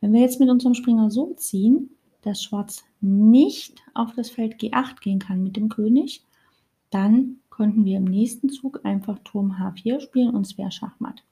Wenn 0.00 0.12
wir 0.12 0.20
jetzt 0.20 0.38
mit 0.38 0.48
unserem 0.48 0.74
Springer 0.74 1.10
so 1.10 1.34
ziehen, 1.34 1.90
dass 2.22 2.40
Schwarz 2.40 2.84
nicht 3.00 3.82
auf 3.94 4.14
das 4.14 4.30
Feld 4.30 4.60
G8 4.60 5.00
gehen 5.00 5.18
kann 5.18 5.42
mit 5.42 5.56
dem 5.56 5.68
König, 5.68 6.22
dann 6.90 7.40
könnten 7.50 7.84
wir 7.84 7.96
im 7.96 8.04
nächsten 8.04 8.48
Zug 8.48 8.84
einfach 8.84 9.18
Turm 9.24 9.56
H4 9.60 9.98
spielen 9.98 10.30
und 10.32 10.56
wäre 10.56 10.70
Schachmatt. 10.70 11.24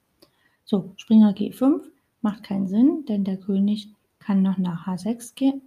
So, 0.65 0.91
Springer 0.97 1.31
G5 1.31 1.81
macht 2.23 2.43
keinen 2.43 2.67
Sinn, 2.67 3.05
denn 3.07 3.23
der 3.23 3.37
König 3.37 3.89
kann 4.19 4.43
noch 4.43 4.59
nach 4.59 4.89
H6 4.89 5.37
gehen. 5.37 5.63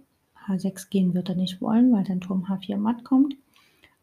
H6 0.46 0.90
gehen 0.90 1.14
wird 1.14 1.30
er 1.30 1.36
nicht 1.36 1.62
wollen, 1.62 1.90
weil 1.90 2.04
dann 2.04 2.20
Turm 2.20 2.44
H4 2.44 2.76
matt 2.76 3.02
kommt. 3.02 3.34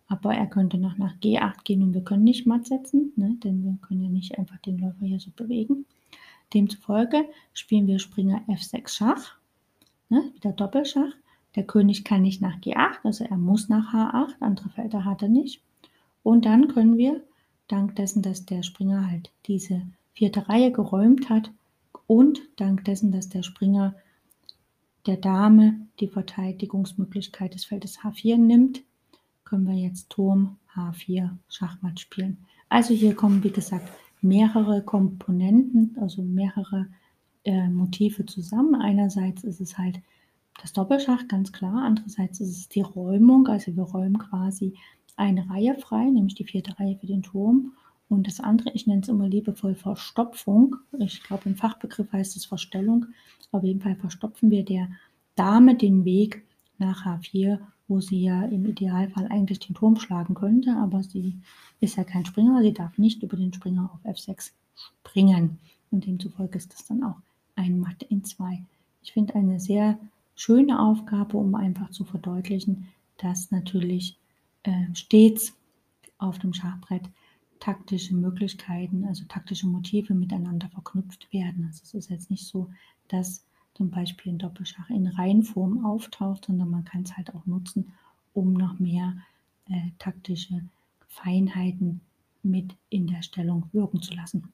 Aber 0.08 0.36
er 0.36 0.48
könnte 0.48 0.78
noch 0.78 0.98
nach 0.98 1.15
G8 1.18 1.63
gehen 1.63 1.82
und 1.82 1.94
wir 1.94 2.04
können 2.04 2.24
nicht 2.24 2.46
matt 2.46 2.68
setzen, 2.68 3.12
ne, 3.15 3.38
denn 3.44 3.63
wir 3.63 3.78
können 3.82 4.04
ja 4.04 4.10
nicht 4.10 4.38
einfach 4.38 4.58
den 4.60 4.78
Läufer 4.78 5.06
hier 5.06 5.20
so 5.20 5.32
bewegen. 5.36 5.86
Demzufolge 6.54 7.26
spielen 7.54 7.88
wir 7.88 8.00
Springer 8.00 8.41
F6 8.48 8.89
Schach, 8.89 9.38
ne, 10.10 10.32
wieder 10.36 10.52
Doppelschach. 10.52 11.13
Der 11.56 11.63
König 11.63 12.04
kann 12.04 12.22
nicht 12.22 12.41
nach 12.41 12.60
G8, 12.60 12.98
also 13.04 13.24
er 13.24 13.38
muss 13.38 13.70
nach 13.70 13.94
H8, 13.94 14.36
andere 14.41 14.70
Felder 14.70 15.06
hat 15.06 15.22
er 15.22 15.30
nicht. 15.30 15.62
Und 16.22 16.46
dann 16.46 16.68
können 16.68 16.98
wir, 16.98 17.24
dank 17.68 17.96
dessen, 17.96 18.22
dass 18.22 18.46
der 18.46 18.62
Springer 18.62 19.10
halt 19.10 19.32
diese 19.48 19.82
vierte 20.13 20.48
Reihe 20.48 20.72
geräumt 20.72 21.30
hat 21.30 21.52
und 22.08 22.41
dank 22.58 22.84
dessen, 22.86 23.12
dass 23.12 23.30
der 23.30 23.44
Springer 23.44 23.96
der 25.06 25.18
Dame 25.18 25.88
die 26.00 26.08
Verteidigungsmöglichkeit 26.08 27.54
des 27.54 27.65
Feldes 27.65 28.00
H4 28.00 28.38
nimmt, 28.38 28.84
können 29.45 29.67
wir 29.67 29.75
jetzt 29.75 30.10
Turm 30.10 30.58
H4 30.75 31.29
Schachmatt 31.49 31.99
spielen. 31.99 32.38
Also 32.69 32.93
hier 32.93 33.15
kommen, 33.15 33.43
wie 33.43 33.51
gesagt, 33.51 33.89
mehrere 34.21 34.81
Komponenten, 34.81 35.95
also 36.01 36.23
mehrere 36.23 36.88
äh, 37.43 37.69
Motive 37.69 38.25
zusammen. 38.25 38.75
Einerseits 38.75 39.43
ist 39.43 39.62
es 39.62 39.77
halt 39.77 40.01
das 40.62 40.73
Doppelschach, 40.73 41.27
ganz 41.27 41.51
klar. 41.51 41.84
Andererseits 41.84 42.39
ist 42.39 42.58
es 42.58 42.69
die 42.69 42.81
Räumung, 42.81 43.47
also 43.47 43.75
wir 43.75 43.84
räumen 43.84 44.17
quasi 44.17 44.73
eine 45.15 45.49
Reihe 45.49 45.75
frei, 45.75 46.10
nämlich 46.10 46.36
die 46.36 46.45
vierte 46.45 46.77
Reihe 46.79 46.97
für 46.97 47.08
den 47.08 47.23
Turm. 47.23 47.73
Und 48.10 48.27
das 48.27 48.39
andere, 48.39 48.71
ich 48.73 48.86
nenne 48.86 49.01
es 49.01 49.10
immer 49.10 49.27
liebevoll 49.27 49.75
Verstopfung. 49.75 50.75
Ich 50.99 51.23
glaube, 51.23 51.49
im 51.49 51.55
Fachbegriff 51.55 52.12
heißt 52.12 52.36
es 52.36 52.45
Verstellung. 52.45 53.08
Auf 53.51 53.63
jeden 53.63 53.81
Fall 53.81 53.95
verstopfen 53.95 54.51
wir 54.51 54.63
der 54.63 54.89
Dame 55.36 55.75
den 55.75 56.05
Weg 56.05 56.43
nach 56.77 57.05
H4 57.05 57.60
wo 57.88 58.02
sie 58.02 58.21
ja 58.21 58.43
im 58.45 58.65
Idealfall 58.65 59.28
eigentlich 59.28 59.60
den 59.60 59.76
Turm 59.76 59.98
schlagen 59.98 60.34
könnte, 60.34 60.76
aber 60.78 61.04
sie 61.04 61.38
ist 61.80 61.98
ja 61.98 62.04
kein 62.04 62.26
Springer, 62.26 62.62
sie 62.62 62.74
darf 62.74 62.98
nicht 62.98 63.21
über 63.24 63.38
den 63.38 63.54
Springer 63.54 63.91
auf 63.93 64.12
F6 64.12 64.52
springen. 64.76 65.60
Und 65.91 66.06
demzufolge 66.06 66.58
ist 66.58 66.74
das 66.74 66.86
dann 66.86 67.04
auch 67.04 67.17
ein 67.56 67.80
Matt 67.80 68.04
in 68.04 68.24
2. 68.24 68.63
Ich 69.04 69.13
finde 69.13 69.36
eine 69.36 69.60
sehr 69.60 70.00
schöne 70.36 70.80
Aufgabe, 70.80 71.38
um 71.38 71.56
einfach 71.56 71.89
zu 71.91 72.04
verdeutlichen, 72.04 72.88
dass 73.17 73.52
natürlich 73.52 74.17
äh, 74.63 74.93
stets 74.93 75.54
auf 76.17 76.39
dem 76.39 76.54
Schachbrett 76.54 77.04
taktische 77.60 78.15
Möglichkeiten, 78.15 79.06
also 79.06 79.24
taktische 79.26 79.67
Motive 79.67 80.13
miteinander 80.13 80.69
verknüpft 80.69 81.32
werden. 81.32 81.65
Also 81.67 81.82
es 81.84 81.93
ist 81.93 82.10
jetzt 82.10 82.30
nicht 82.30 82.45
so, 82.45 82.69
dass 83.08 83.45
zum 83.76 83.92
Beispiel 83.92 84.34
ein 84.34 84.38
Doppelschach 84.40 84.90
in 84.90 85.08
Reihenform 85.08 85.86
auftaucht, 85.86 86.46
sondern 86.46 86.70
man 86.70 86.86
kann 86.86 87.04
es 87.04 87.16
halt 87.16 87.36
auch 87.36 87.46
nutzen, 87.46 87.94
um 88.34 88.54
noch 88.54 88.80
mehr 88.80 89.18
äh, 89.70 89.92
taktische 90.00 90.62
Feinheiten 91.08 92.02
mit 92.42 92.76
in 92.90 93.08
der 93.08 93.22
Stellung 93.22 93.70
wirken 93.74 94.02
zu 94.02 94.14
lassen. 94.14 94.52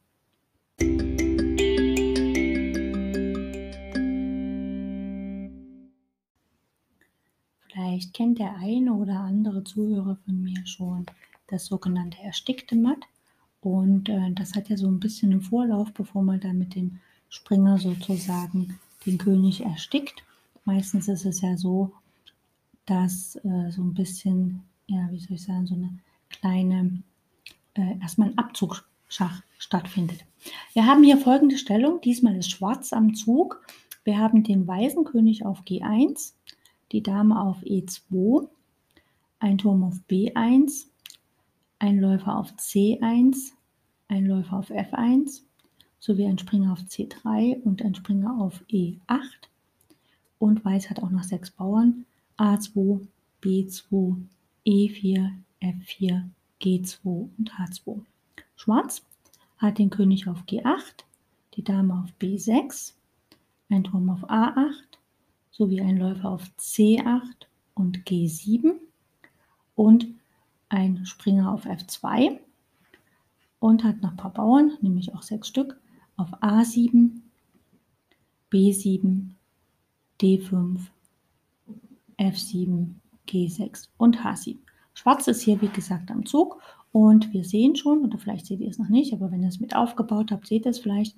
Vielleicht 7.70 8.14
kennt 8.14 8.40
der 8.40 8.56
eine 8.58 8.94
oder 8.94 9.20
andere 9.20 9.64
Zuhörer 9.64 10.18
von 10.26 10.42
mir 10.42 10.66
schon 10.66 11.06
das 11.48 11.66
sogenannte 11.66 12.18
erstickte 12.22 12.76
Matt. 12.76 13.06
Und 13.62 14.10
äh, 14.10 14.32
das 14.32 14.56
hat 14.56 14.70
ja 14.70 14.78
so 14.78 14.88
ein 14.88 15.00
bisschen 15.00 15.32
einen 15.32 15.42
Vorlauf, 15.42 15.94
bevor 15.94 16.24
man 16.24 16.40
dann 16.40 16.58
mit 16.58 16.74
dem 16.76 17.00
Springer 17.30 17.78
sozusagen 17.78 18.80
den 19.06 19.18
König 19.18 19.62
erstickt. 19.62 20.24
Meistens 20.66 21.08
ist 21.08 21.26
es 21.26 21.42
ja 21.42 21.58
so, 21.58 21.92
dass 22.86 23.36
äh, 23.38 23.72
so 23.72 23.82
ein 23.82 23.94
bisschen, 23.94 24.64
ja, 24.88 25.08
wie 25.12 25.20
soll 25.20 25.36
ich 25.36 25.44
sagen, 25.44 25.68
so 25.68 25.76
eine 25.76 25.98
kleine, 26.30 27.02
äh, 27.74 28.00
erstmal 28.00 28.30
ein 28.30 28.38
Abzugschach 28.38 29.42
stattfindet. 29.58 30.26
Wir 30.74 30.86
haben 30.86 31.04
hier 31.04 31.18
folgende 31.18 31.58
Stellung. 31.58 32.02
Diesmal 32.02 32.36
ist 32.36 32.52
Schwarz 32.52 32.94
am 32.94 33.14
Zug. 33.14 33.66
Wir 34.04 34.18
haben 34.18 34.44
den 34.44 34.68
weißen 34.68 35.04
König 35.04 35.46
auf 35.46 35.62
G1, 35.62 36.34
die 36.92 37.04
Dame 37.04 37.40
auf 37.40 37.62
E2, 37.62 38.48
ein 39.40 39.58
Turm 39.60 39.84
auf 39.84 39.96
B1, 40.10 40.88
ein 41.78 42.00
Läufer 42.00 42.38
auf 42.38 42.52
C1, 42.54 43.52
ein 44.08 44.26
Läufer 44.26 44.58
auf 44.58 44.72
F1 44.72 45.44
sowie 46.02 46.26
ein 46.26 46.40
Springer 46.40 46.74
auf 46.74 46.80
C3 46.80 47.62
und 47.62 47.82
ein 47.82 47.96
Springer 47.96 48.42
auf 48.42 48.62
E8. 48.70 49.48
Und 50.40 50.66
Weiß 50.66 50.90
hat 50.90 51.02
auch 51.02 51.12
noch 51.12 51.24
sechs 51.24 51.52
Bauern. 51.52 52.06
A2, 52.38 53.06
B2, 53.42 54.18
E4, 54.66 55.32
F4, 55.62 56.24
G2 56.60 57.30
und 57.38 57.54
H2. 57.54 58.02
Schwarz 58.56 59.06
hat 59.58 59.78
den 59.78 59.92
König 59.92 60.28
auf 60.28 60.44
G8, 60.46 61.04
die 61.54 61.64
Dame 61.64 61.94
auf 61.94 62.10
B6, 62.20 62.94
ein 63.70 63.84
Turm 63.84 64.10
auf 64.10 64.28
A8 64.30 64.74
sowie 65.52 65.82
ein 65.82 65.98
Läufer 65.98 66.30
auf 66.30 66.44
C8 66.60 67.46
und 67.76 68.00
G7 68.06 68.74
und 69.76 70.08
ein 70.70 71.06
Springer 71.06 71.52
auf 71.52 71.66
F2 71.66 72.40
und 73.60 73.84
hat 73.84 74.02
noch 74.02 74.12
ein 74.12 74.18
paar 74.18 74.34
Bauern, 74.34 74.78
nämlich 74.82 75.14
auch 75.14 75.22
sechs 75.22 75.48
Stück, 75.48 75.81
auf 76.22 76.32
A7, 76.42 77.10
B7, 78.52 79.32
D5, 80.22 80.80
F7, 82.18 82.94
G6 83.28 83.88
und 83.98 84.20
H7. 84.20 84.58
Schwarz 84.94 85.28
ist 85.28 85.42
hier, 85.42 85.62
wie 85.62 85.70
gesagt, 85.70 86.12
am 86.12 86.26
Zug 86.26 86.62
und 86.92 87.34
wir 87.34 87.44
sehen 87.44 87.76
schon, 87.76 88.06
oder 88.06 88.18
vielleicht 88.18 88.46
seht 88.46 88.60
ihr 88.60 88.70
es 88.70 88.78
noch 88.78 88.90
nicht, 88.90 89.14
aber 89.14 89.32
wenn 89.32 89.42
ihr 89.42 89.48
es 89.48 89.60
mit 89.60 89.76
aufgebaut 89.76 90.32
habt, 90.32 90.48
seht 90.48 90.66
ihr 90.66 90.72
es 90.72 90.80
vielleicht, 90.80 91.16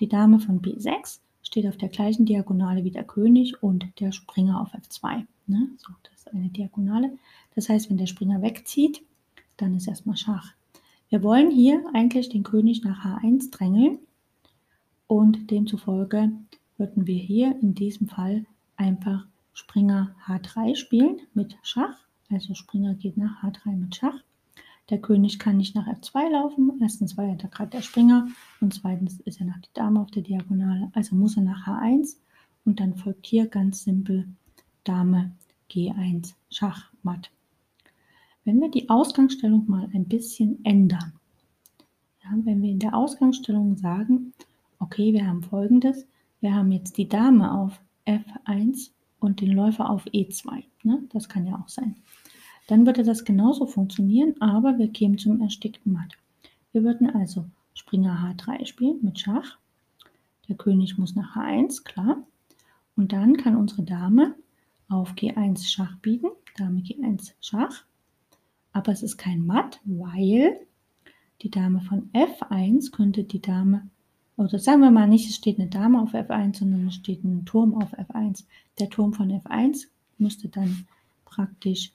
die 0.00 0.08
Dame 0.08 0.38
von 0.38 0.60
B6 0.60 1.20
steht 1.42 1.66
auf 1.66 1.76
der 1.76 1.88
gleichen 1.88 2.26
Diagonale 2.26 2.84
wie 2.84 2.90
der 2.90 3.04
König 3.04 3.62
und 3.62 3.86
der 4.00 4.12
Springer 4.12 4.60
auf 4.60 4.74
F2. 4.74 5.24
Ne? 5.46 5.68
So, 5.78 5.92
das 6.02 6.20
ist 6.20 6.32
eine 6.32 6.48
Diagonale. 6.48 7.16
Das 7.54 7.68
heißt, 7.68 7.88
wenn 7.88 7.98
der 7.98 8.06
Springer 8.06 8.42
wegzieht, 8.42 9.02
dann 9.56 9.74
ist 9.74 9.88
erstmal 9.88 10.16
Schach. 10.16 10.52
Wir 11.08 11.22
wollen 11.22 11.50
hier 11.50 11.84
eigentlich 11.94 12.28
den 12.28 12.42
König 12.42 12.82
nach 12.84 13.04
H1 13.04 13.50
drängeln 13.50 13.98
und 15.12 15.50
demzufolge 15.50 16.32
würden 16.78 17.06
wir 17.06 17.18
hier 17.18 17.54
in 17.60 17.74
diesem 17.74 18.08
Fall 18.08 18.46
einfach 18.78 19.26
Springer 19.52 20.16
H3 20.26 20.74
spielen 20.74 21.20
mit 21.34 21.58
Schach. 21.62 21.98
Also 22.30 22.54
Springer 22.54 22.94
geht 22.94 23.18
nach 23.18 23.42
H3 23.42 23.76
mit 23.76 23.94
Schach. 23.94 24.18
Der 24.88 25.02
König 25.02 25.38
kann 25.38 25.58
nicht 25.58 25.74
nach 25.74 25.86
F2 25.86 26.30
laufen. 26.30 26.78
Erstens 26.80 27.18
war 27.18 27.26
er 27.26 27.36
da 27.36 27.48
gerade 27.48 27.72
der 27.72 27.82
Springer 27.82 28.28
und 28.62 28.72
zweitens 28.72 29.20
ist 29.20 29.38
er 29.38 29.44
nach 29.44 29.58
die 29.58 29.68
Dame 29.74 30.00
auf 30.00 30.10
der 30.10 30.22
Diagonale. 30.22 30.90
Also 30.94 31.14
muss 31.14 31.36
er 31.36 31.42
nach 31.42 31.66
H1 31.66 32.16
und 32.64 32.80
dann 32.80 32.96
folgt 32.96 33.26
hier 33.26 33.48
ganz 33.48 33.84
simpel 33.84 34.26
Dame 34.82 35.32
G1 35.70 36.32
Schachmatt. 36.48 37.30
Wenn 38.46 38.62
wir 38.62 38.70
die 38.70 38.88
Ausgangsstellung 38.88 39.68
mal 39.68 39.90
ein 39.92 40.06
bisschen 40.06 40.64
ändern, 40.64 41.12
ja, 42.24 42.30
wenn 42.44 42.62
wir 42.62 42.70
in 42.70 42.78
der 42.78 42.96
Ausgangsstellung 42.96 43.76
sagen, 43.76 44.32
okay, 44.82 45.12
wir 45.12 45.26
haben 45.26 45.42
folgendes, 45.42 46.06
wir 46.40 46.54
haben 46.54 46.72
jetzt 46.72 46.98
die 46.98 47.08
Dame 47.08 47.52
auf 47.52 47.80
F1 48.06 48.90
und 49.20 49.40
den 49.40 49.52
Läufer 49.52 49.88
auf 49.88 50.04
E2. 50.06 50.64
Ne? 50.82 51.04
Das 51.12 51.28
kann 51.28 51.46
ja 51.46 51.54
auch 51.54 51.68
sein. 51.68 51.96
Dann 52.66 52.84
würde 52.84 53.04
das 53.04 53.24
genauso 53.24 53.66
funktionieren, 53.66 54.34
aber 54.40 54.78
wir 54.78 54.88
kämen 54.88 55.18
zum 55.18 55.40
erstickten 55.40 55.92
Matt. 55.92 56.12
Wir 56.72 56.82
würden 56.82 57.08
also 57.10 57.44
Springer 57.74 58.34
H3 58.36 58.66
spielen 58.66 58.98
mit 59.02 59.20
Schach. 59.20 59.58
Der 60.48 60.56
König 60.56 60.98
muss 60.98 61.14
nach 61.14 61.36
H1, 61.36 61.84
klar. 61.84 62.22
Und 62.96 63.12
dann 63.12 63.36
kann 63.36 63.56
unsere 63.56 63.82
Dame 63.82 64.34
auf 64.88 65.12
G1 65.12 65.64
Schach 65.64 65.96
bieten. 65.98 66.28
Dame 66.56 66.80
G1 66.80 67.32
Schach. 67.40 67.84
Aber 68.72 68.90
es 68.90 69.02
ist 69.02 69.16
kein 69.16 69.46
Matt, 69.46 69.80
weil 69.84 70.66
die 71.42 71.50
Dame 71.50 71.80
von 71.82 72.10
F1 72.12 72.90
könnte 72.90 73.24
die 73.24 73.40
Dame 73.40 73.88
oder 74.36 74.58
sagen 74.58 74.80
wir 74.80 74.90
mal 74.90 75.08
nicht, 75.08 75.28
es 75.28 75.36
steht 75.36 75.58
eine 75.58 75.68
Dame 75.68 76.00
auf 76.00 76.14
F1, 76.14 76.58
sondern 76.58 76.88
es 76.88 76.94
steht 76.94 77.22
ein 77.24 77.44
Turm 77.44 77.74
auf 77.74 77.92
F1. 77.92 78.44
Der 78.78 78.88
Turm 78.88 79.12
von 79.12 79.30
F1 79.30 79.86
müsste 80.18 80.48
dann 80.48 80.86
praktisch 81.24 81.92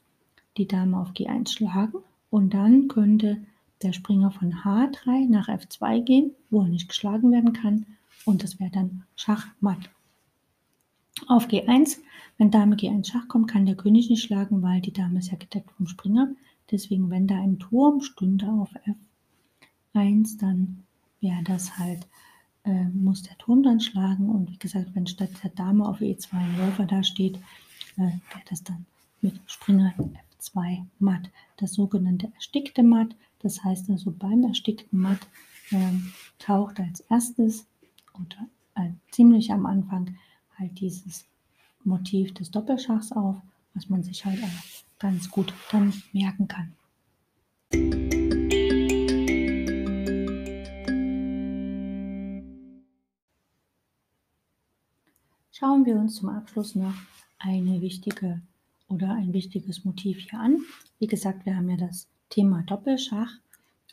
die 0.58 0.67
Dame 0.67 1.00
auf 1.00 1.12
G1 1.12 1.50
schlagen 1.50 2.00
und 2.30 2.54
dann 2.54 2.88
könnte 2.88 3.38
der 3.82 3.93
Springer 3.93 4.32
von 4.32 4.54
H3 4.54 5.30
nach 5.30 5.50
F2 5.50 6.02
gehen, 6.02 6.32
wo 6.50 6.62
er 6.62 6.67
nicht 6.67 6.89
geschlagen 6.89 7.32
werden 7.32 7.54
kann 7.54 7.86
und 8.26 8.43
das 8.43 8.60
wäre 8.60 8.71
dann 8.71 9.04
Schachmatt. 9.15 9.89
Auf 11.28 11.47
G1, 11.47 11.97
wenn 12.38 12.52
Dame 12.52 12.76
G1 12.76 13.10
Schach 13.10 13.28
kommt, 13.28 13.50
kann 13.50 13.65
der 13.65 13.76
König 13.76 14.10
nicht 14.10 14.23
schlagen, 14.23 14.62
weil 14.62 14.82
die 14.82 14.93
Dame 14.93 15.19
ist 15.19 15.32
ja 15.32 15.38
gedeckt 15.38 15.71
vom 15.71 15.88
Springer. 15.88 16.30
Deswegen, 16.69 17.10
wenn 17.10 17.28
da 17.28 17.36
ein 17.36 17.60
Turm 17.60 18.02
stünde 18.02 18.47
auf 18.47 18.69
F1, 19.95 20.39
dann 20.39 20.84
wäre 21.21 21.43
das 21.43 21.78
halt 21.80 22.08
äh, 22.67 22.89
muss 22.89 23.23
der 23.23 23.38
Turm 23.38 23.63
dann 23.63 23.80
schlagen. 23.80 24.30
Und 24.30 24.51
wie 24.51 24.58
gesagt, 24.58 24.89
wenn 24.93 25.08
statt 25.08 25.30
der 25.43 25.51
Dame 25.51 25.88
auf 25.88 26.01
E2 26.01 26.34
ein 26.34 26.58
Läufer 26.58 26.86
da 26.86 27.03
steht, 27.03 27.38
äh, 27.95 28.01
wäre 28.01 28.43
das 28.49 28.63
dann 28.63 28.86
mit 29.21 29.39
Springer 29.47 29.93
F2 30.39 30.86
matt. 30.99 31.30
Das 31.58 31.73
sogenannte 31.73 32.30
erstickte 32.36 32.84
Matt. 32.84 33.15
Das 33.39 33.63
heißt 33.63 33.89
also 33.89 34.12
beim 34.12 34.43
erstickten 34.43 34.99
Matt 34.99 35.27
äh, 35.71 35.77
taucht 36.39 36.80
als 36.80 37.01
erstes 37.01 37.65
oder 38.13 38.47
äh, 38.75 38.91
ziemlich 39.12 39.51
am 39.51 39.65
Anfang 39.65 40.15
halt 40.58 40.80
dieses 40.80 41.25
Motiv 41.84 42.34
des 42.34 42.51
Doppelschachs 42.51 43.12
auf, 43.12 43.38
was 43.73 43.89
man 43.89 44.03
sich 44.03 44.25
halt 44.25 44.43
auch 44.43 44.99
ganz 44.99 45.30
gut 45.30 45.53
dann 45.71 45.93
merken 46.12 46.47
kann. 46.47 46.73
Schauen 55.67 55.86
wir 55.86 55.97
uns 55.97 56.15
zum 56.15 56.30
Abschluss 56.30 56.75
noch 56.75 56.93
eine 57.39 57.82
wichtige 57.82 58.39
oder 58.88 59.12
ein 59.12 59.34
wichtiges 59.34 59.84
Motiv 59.84 60.17
hier 60.19 60.39
an. 60.39 60.62
Wie 60.97 61.08
gesagt, 61.08 61.45
wir 61.45 61.58
haben 61.58 61.69
ja 61.69 61.75
das 61.75 62.08
Thema 62.30 62.63
Doppelschach 62.63 63.34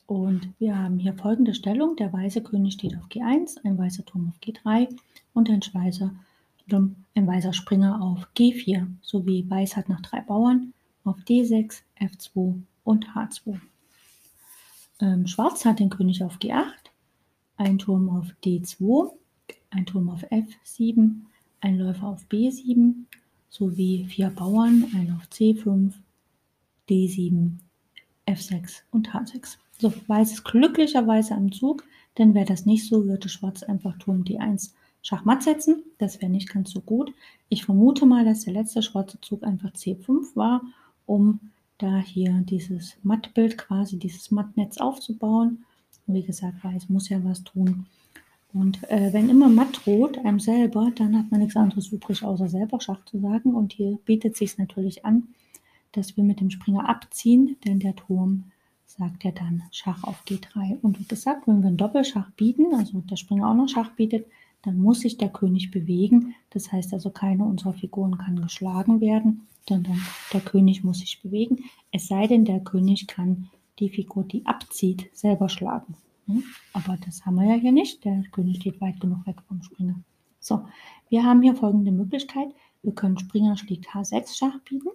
und 0.06 0.50
wir 0.60 0.78
haben 0.78 1.00
hier 1.00 1.14
folgende 1.14 1.52
Stellung. 1.52 1.96
Der 1.96 2.12
weiße 2.12 2.44
König 2.44 2.74
steht 2.74 2.96
auf 2.96 3.08
G1, 3.08 3.58
ein 3.64 3.76
weißer 3.76 4.04
Turm 4.04 4.28
auf 4.28 4.38
G3 4.40 4.88
und 5.32 5.50
ein 5.50 5.62
weißer, 5.62 6.14
ein 6.70 7.26
weißer 7.26 7.52
Springer 7.52 8.00
auf 8.00 8.28
G4 8.36 8.86
sowie 9.02 9.44
Weiß 9.50 9.76
hat 9.76 9.88
noch 9.88 10.00
drei 10.00 10.20
Bauern 10.20 10.74
auf 11.02 11.16
D6, 11.28 11.82
F2 11.98 12.54
und 12.84 13.08
H2. 13.08 13.58
Ähm, 15.00 15.26
Schwarz 15.26 15.64
hat 15.64 15.80
den 15.80 15.90
König 15.90 16.22
auf 16.22 16.36
G8, 16.38 16.70
ein 17.56 17.80
Turm 17.80 18.08
auf 18.10 18.28
D2, 18.44 19.10
ein 19.70 19.86
Turm 19.86 20.08
auf 20.08 20.22
F7, 20.30 21.22
ein 21.64 21.78
Läufer 21.78 22.06
auf 22.06 22.26
B7 22.30 23.06
sowie 23.48 24.04
vier 24.04 24.30
Bauern, 24.30 24.84
ein 24.94 25.16
auf 25.16 25.26
C5, 25.28 25.92
D7, 26.88 27.52
F6 28.26 28.82
und 28.90 29.10
H6. 29.10 29.56
So, 29.78 29.92
Weiß 30.06 30.32
ist 30.32 30.44
glücklicherweise 30.44 31.34
am 31.34 31.50
Zug, 31.50 31.84
denn 32.18 32.34
wäre 32.34 32.44
das 32.44 32.66
nicht 32.66 32.86
so, 32.86 33.06
würde 33.06 33.28
Schwarz 33.28 33.62
einfach 33.62 33.96
Turm 33.98 34.22
D1 34.24 34.72
Schachmatt 35.02 35.42
setzen. 35.42 35.82
Das 35.98 36.20
wäre 36.20 36.30
nicht 36.30 36.52
ganz 36.52 36.70
so 36.70 36.80
gut. 36.80 37.12
Ich 37.48 37.64
vermute 37.64 38.06
mal, 38.06 38.24
dass 38.24 38.44
der 38.44 38.52
letzte 38.52 38.82
schwarze 38.82 39.20
Zug 39.20 39.42
einfach 39.42 39.70
C5 39.72 40.36
war, 40.36 40.62
um 41.06 41.40
da 41.78 41.98
hier 41.98 42.32
dieses 42.48 42.96
Mattbild 43.02 43.56
quasi, 43.58 43.98
dieses 43.98 44.30
Mattnetz 44.30 44.78
aufzubauen. 44.78 45.64
Und 46.06 46.14
wie 46.14 46.22
gesagt, 46.22 46.62
Weiß 46.62 46.88
muss 46.90 47.08
ja 47.08 47.24
was 47.24 47.42
tun. 47.42 47.86
Und 48.54 48.88
äh, 48.88 49.12
wenn 49.12 49.28
immer 49.28 49.48
matt 49.48 49.84
droht 49.84 50.16
einem 50.18 50.38
selber, 50.38 50.92
dann 50.94 51.18
hat 51.18 51.30
man 51.30 51.40
nichts 51.40 51.56
anderes 51.56 51.88
übrig, 51.88 52.22
außer 52.22 52.48
selber 52.48 52.80
Schach 52.80 53.04
zu 53.04 53.18
sagen. 53.18 53.52
Und 53.52 53.72
hier 53.72 53.98
bietet 54.04 54.36
sich 54.36 54.56
natürlich 54.58 55.04
an, 55.04 55.28
dass 55.90 56.16
wir 56.16 56.22
mit 56.22 56.40
dem 56.40 56.50
Springer 56.50 56.88
abziehen, 56.88 57.56
denn 57.66 57.80
der 57.80 57.96
Turm 57.96 58.44
sagt 58.86 59.24
ja 59.24 59.32
dann 59.32 59.64
Schach 59.72 60.04
auf 60.04 60.22
G3. 60.24 60.78
Und 60.82 61.00
wie 61.00 61.06
gesagt, 61.06 61.48
wenn 61.48 61.62
wir 61.62 61.68
einen 61.68 61.76
Doppelschach 61.76 62.30
bieten, 62.32 62.74
also 62.74 63.00
der 63.00 63.16
Springer 63.16 63.50
auch 63.50 63.54
noch 63.54 63.68
Schach 63.68 63.90
bietet, 63.90 64.26
dann 64.62 64.78
muss 64.78 65.00
sich 65.00 65.18
der 65.18 65.30
König 65.30 65.72
bewegen. 65.72 66.34
Das 66.50 66.70
heißt 66.70 66.94
also, 66.94 67.10
keine 67.10 67.44
unserer 67.44 67.74
Figuren 67.74 68.18
kann 68.18 68.40
geschlagen 68.40 69.00
werden, 69.00 69.48
sondern 69.68 70.00
der 70.32 70.40
König 70.40 70.84
muss 70.84 71.00
sich 71.00 71.20
bewegen. 71.20 71.64
Es 71.90 72.06
sei 72.06 72.28
denn, 72.28 72.44
der 72.44 72.60
König 72.60 73.08
kann 73.08 73.50
die 73.80 73.88
Figur, 73.88 74.22
die 74.22 74.46
abzieht, 74.46 75.10
selber 75.12 75.48
schlagen. 75.48 75.96
Hm? 76.26 76.42
Aber 76.72 76.96
das 77.04 77.24
haben 77.26 77.36
wir 77.36 77.44
ja 77.44 77.54
hier 77.54 77.72
nicht. 77.72 78.04
Der 78.04 78.22
König 78.32 78.56
steht 78.56 78.80
weit 78.80 79.00
genug 79.00 79.26
weg 79.26 79.36
vom 79.46 79.62
Springer. 79.62 79.96
So, 80.40 80.66
wir 81.08 81.24
haben 81.24 81.42
hier 81.42 81.54
folgende 81.54 81.92
Möglichkeit. 81.92 82.48
Wir 82.82 82.92
können 82.94 83.18
Springer 83.18 83.56
schlägt 83.56 83.88
H6 83.88 84.36
Schach 84.36 84.58
bieten. 84.60 84.88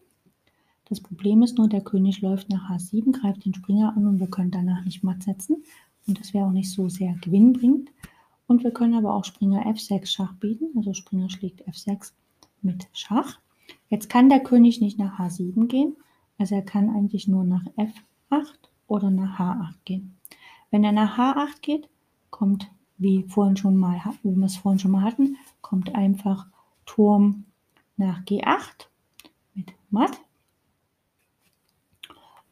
Das 0.86 1.02
Problem 1.02 1.44
ist 1.44 1.58
nur, 1.58 1.70
der 1.70 1.82
König 1.82 2.22
läuft 2.22 2.50
nach 2.50 2.70
H7, 2.70 3.12
greift 3.12 3.46
den 3.46 3.54
Springer 3.54 3.96
an 3.96 4.08
und 4.08 4.20
wir 4.20 4.28
können 4.28 4.52
danach 4.52 4.84
nicht 4.86 5.04
matt 5.04 5.24
setzen. 5.24 5.64
Und 6.08 6.20
das 6.20 6.34
wäre 6.34 6.46
auch 6.46 6.52
nicht 6.52 6.72
so 6.72 6.90
sehr 6.90 7.14
gewinnbringend. 7.22 7.92
Und 8.48 8.64
wir 8.64 8.72
können 8.72 8.96
aber 8.96 9.14
auch 9.14 9.26
Springer 9.26 9.66
F6 9.68 10.08
Schach 10.08 10.34
bieten. 10.34 10.76
Also 10.76 10.94
Springer 10.94 11.30
schlägt 11.30 11.68
F6 11.68 12.14
mit 12.64 12.88
Schach. 12.94 13.40
Jetzt 13.90 14.10
kann 14.10 14.30
der 14.30 14.40
König 14.40 14.82
nicht 14.82 14.98
nach 14.98 15.20
H7 15.20 15.68
gehen. 15.68 15.96
Also 16.40 16.56
er 16.56 16.64
kann 16.64 16.90
eigentlich 16.90 17.28
nur 17.28 17.44
nach 17.44 17.66
F8 17.78 18.58
oder 18.88 19.12
nach 19.12 19.40
H8 19.40 19.76
gehen. 19.86 20.19
Wenn 20.72 20.84
er 20.84 20.92
nach 20.92 21.18
H8 21.18 21.62
geht, 21.62 21.90
kommt, 22.30 22.70
wie, 22.98 23.24
vorhin 23.24 23.58
schon 23.58 23.78
mal, 23.78 24.02
wie 24.24 24.36
wir 24.36 24.46
es 24.46 24.58
vorhin 24.58 24.80
schon 24.80 24.92
mal 24.92 25.04
hatten, 25.04 25.38
kommt 25.62 25.96
einfach 25.96 26.46
Turm 26.86 27.46
nach 27.98 28.22
G8 28.24 28.88
mit 29.54 29.74
Matt. 29.90 30.20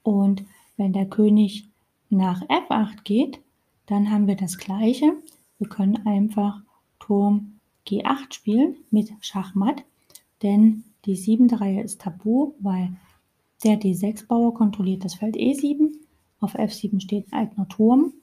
Und 0.04 0.46
wenn 0.78 0.94
der 0.94 1.08
König 1.08 1.68
nach 2.10 2.42
F8 2.44 3.04
geht, 3.04 3.42
dann 3.88 4.12
haben 4.12 4.28
wir 4.28 4.36
das 4.36 4.58
gleiche. 4.58 5.14
Wir 5.60 5.68
können 5.70 6.06
einfach 6.08 6.62
Turm 7.00 7.60
G8 7.88 8.34
spielen 8.34 8.78
mit 8.92 9.12
Schachmatt, 9.22 9.84
denn 10.44 10.84
die 11.06 11.16
7 11.16 11.50
Reihe 11.50 11.82
ist 11.82 12.02
tabu, 12.02 12.54
weil 12.60 12.96
der 13.64 13.80
D6-Bauer 13.80 14.54
kontrolliert 14.54 15.04
das 15.04 15.16
Feld 15.16 15.36
E7 15.36 15.94
auf 16.39 16.56
F7 16.56 17.00
steht 17.02 17.32
ein 17.32 17.47
eigener 17.47 17.67
Turm 17.67 18.13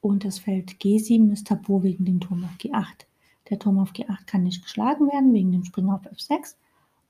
und 0.00 0.24
das 0.24 0.38
Feld 0.38 0.72
G7 0.72 1.32
ist 1.32 1.46
tabu 1.46 1.82
wegen 1.82 2.04
dem 2.04 2.20
Turm 2.20 2.44
auf 2.44 2.56
G8. 2.58 3.06
Der 3.50 3.58
Turm 3.58 3.78
auf 3.78 3.92
G8 3.92 4.26
kann 4.26 4.44
nicht 4.44 4.62
geschlagen 4.62 5.06
werden 5.08 5.32
wegen 5.32 5.52
dem 5.52 5.64
Springer 5.64 5.94
auf 5.94 6.06
F6 6.06 6.56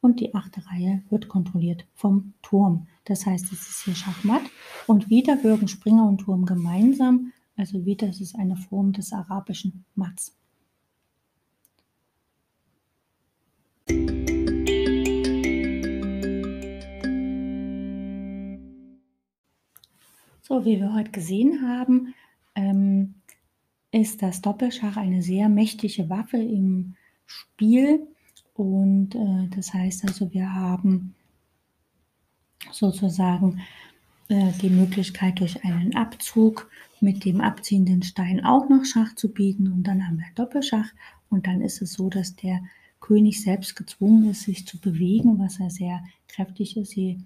und 0.00 0.20
die 0.20 0.34
achte 0.34 0.64
Reihe 0.66 1.02
wird 1.10 1.28
kontrolliert 1.28 1.86
vom 1.94 2.34
Turm. 2.42 2.86
Das 3.04 3.26
heißt, 3.26 3.52
es 3.52 3.68
ist 3.68 3.84
hier 3.84 3.94
Schachmatt 3.94 4.42
und 4.86 5.10
wieder 5.10 5.42
wirken 5.42 5.68
Springer 5.68 6.06
und 6.06 6.18
Turm 6.18 6.44
gemeinsam. 6.44 7.32
Also 7.56 7.84
wieder 7.86 8.08
ist 8.08 8.20
es 8.20 8.34
eine 8.34 8.56
Form 8.56 8.92
des 8.92 9.12
arabischen 9.12 9.84
Matts. 9.94 10.36
So, 20.46 20.66
wie 20.66 20.78
wir 20.78 20.92
heute 20.92 21.10
gesehen 21.10 21.66
haben, 21.66 22.12
ähm, 22.54 23.14
ist 23.92 24.20
das 24.20 24.42
Doppelschach 24.42 24.98
eine 24.98 25.22
sehr 25.22 25.48
mächtige 25.48 26.10
Waffe 26.10 26.36
im 26.36 26.96
Spiel. 27.24 28.06
Und 28.52 29.14
äh, 29.14 29.48
das 29.56 29.72
heißt 29.72 30.04
also, 30.06 30.34
wir 30.34 30.52
haben 30.52 31.14
sozusagen 32.70 33.62
äh, 34.28 34.52
die 34.60 34.68
Möglichkeit, 34.68 35.40
durch 35.40 35.64
einen 35.64 35.96
Abzug 35.96 36.68
mit 37.00 37.24
dem 37.24 37.40
abziehenden 37.40 38.02
Stein 38.02 38.44
auch 38.44 38.68
noch 38.68 38.84
Schach 38.84 39.14
zu 39.14 39.32
bieten. 39.32 39.72
Und 39.72 39.84
dann 39.84 40.06
haben 40.06 40.18
wir 40.18 40.26
Doppelschach. 40.34 40.90
Und 41.30 41.46
dann 41.46 41.62
ist 41.62 41.80
es 41.80 41.94
so, 41.94 42.10
dass 42.10 42.36
der 42.36 42.60
König 43.00 43.42
selbst 43.42 43.76
gezwungen 43.76 44.28
ist, 44.28 44.42
sich 44.42 44.66
zu 44.66 44.78
bewegen, 44.78 45.38
was 45.38 45.58
er 45.58 45.70
sehr 45.70 46.04
kräftig 46.28 46.76
ist. 46.76 46.94
Je 46.94 47.16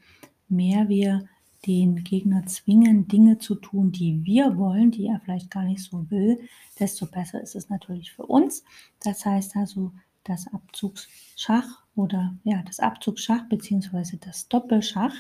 mehr 0.49 0.89
wir 0.89 1.29
den 1.66 2.05
Gegner 2.05 2.47
zwingen, 2.47 3.09
Dinge 3.09 3.38
zu 3.38 3.57
tun, 3.57 3.90
die 3.92 4.25
wir 4.25 4.57
wollen, 4.57 4.90
die 4.90 5.07
er 5.07 5.21
vielleicht 5.21 5.51
gar 5.51 5.64
nicht 5.64 5.83
so 5.83 6.09
will, 6.11 6.40
desto 6.79 7.07
besser 7.07 7.40
ist 7.40 7.57
es 7.57 7.68
natürlich 7.68 8.12
für 8.12 8.27
uns. 8.27 8.64
Das 9.01 9.27
heißt 9.27 9.57
also, 9.57 9.92
das 10.25 10.47
Abzugsschach 10.53 11.83
oder 11.97 12.37
ja, 12.44 12.62
das 12.62 12.81
Abzugsschach 12.81 13.49
bzw. 13.49 14.18
das 14.21 14.49
Doppelschach 14.49 15.14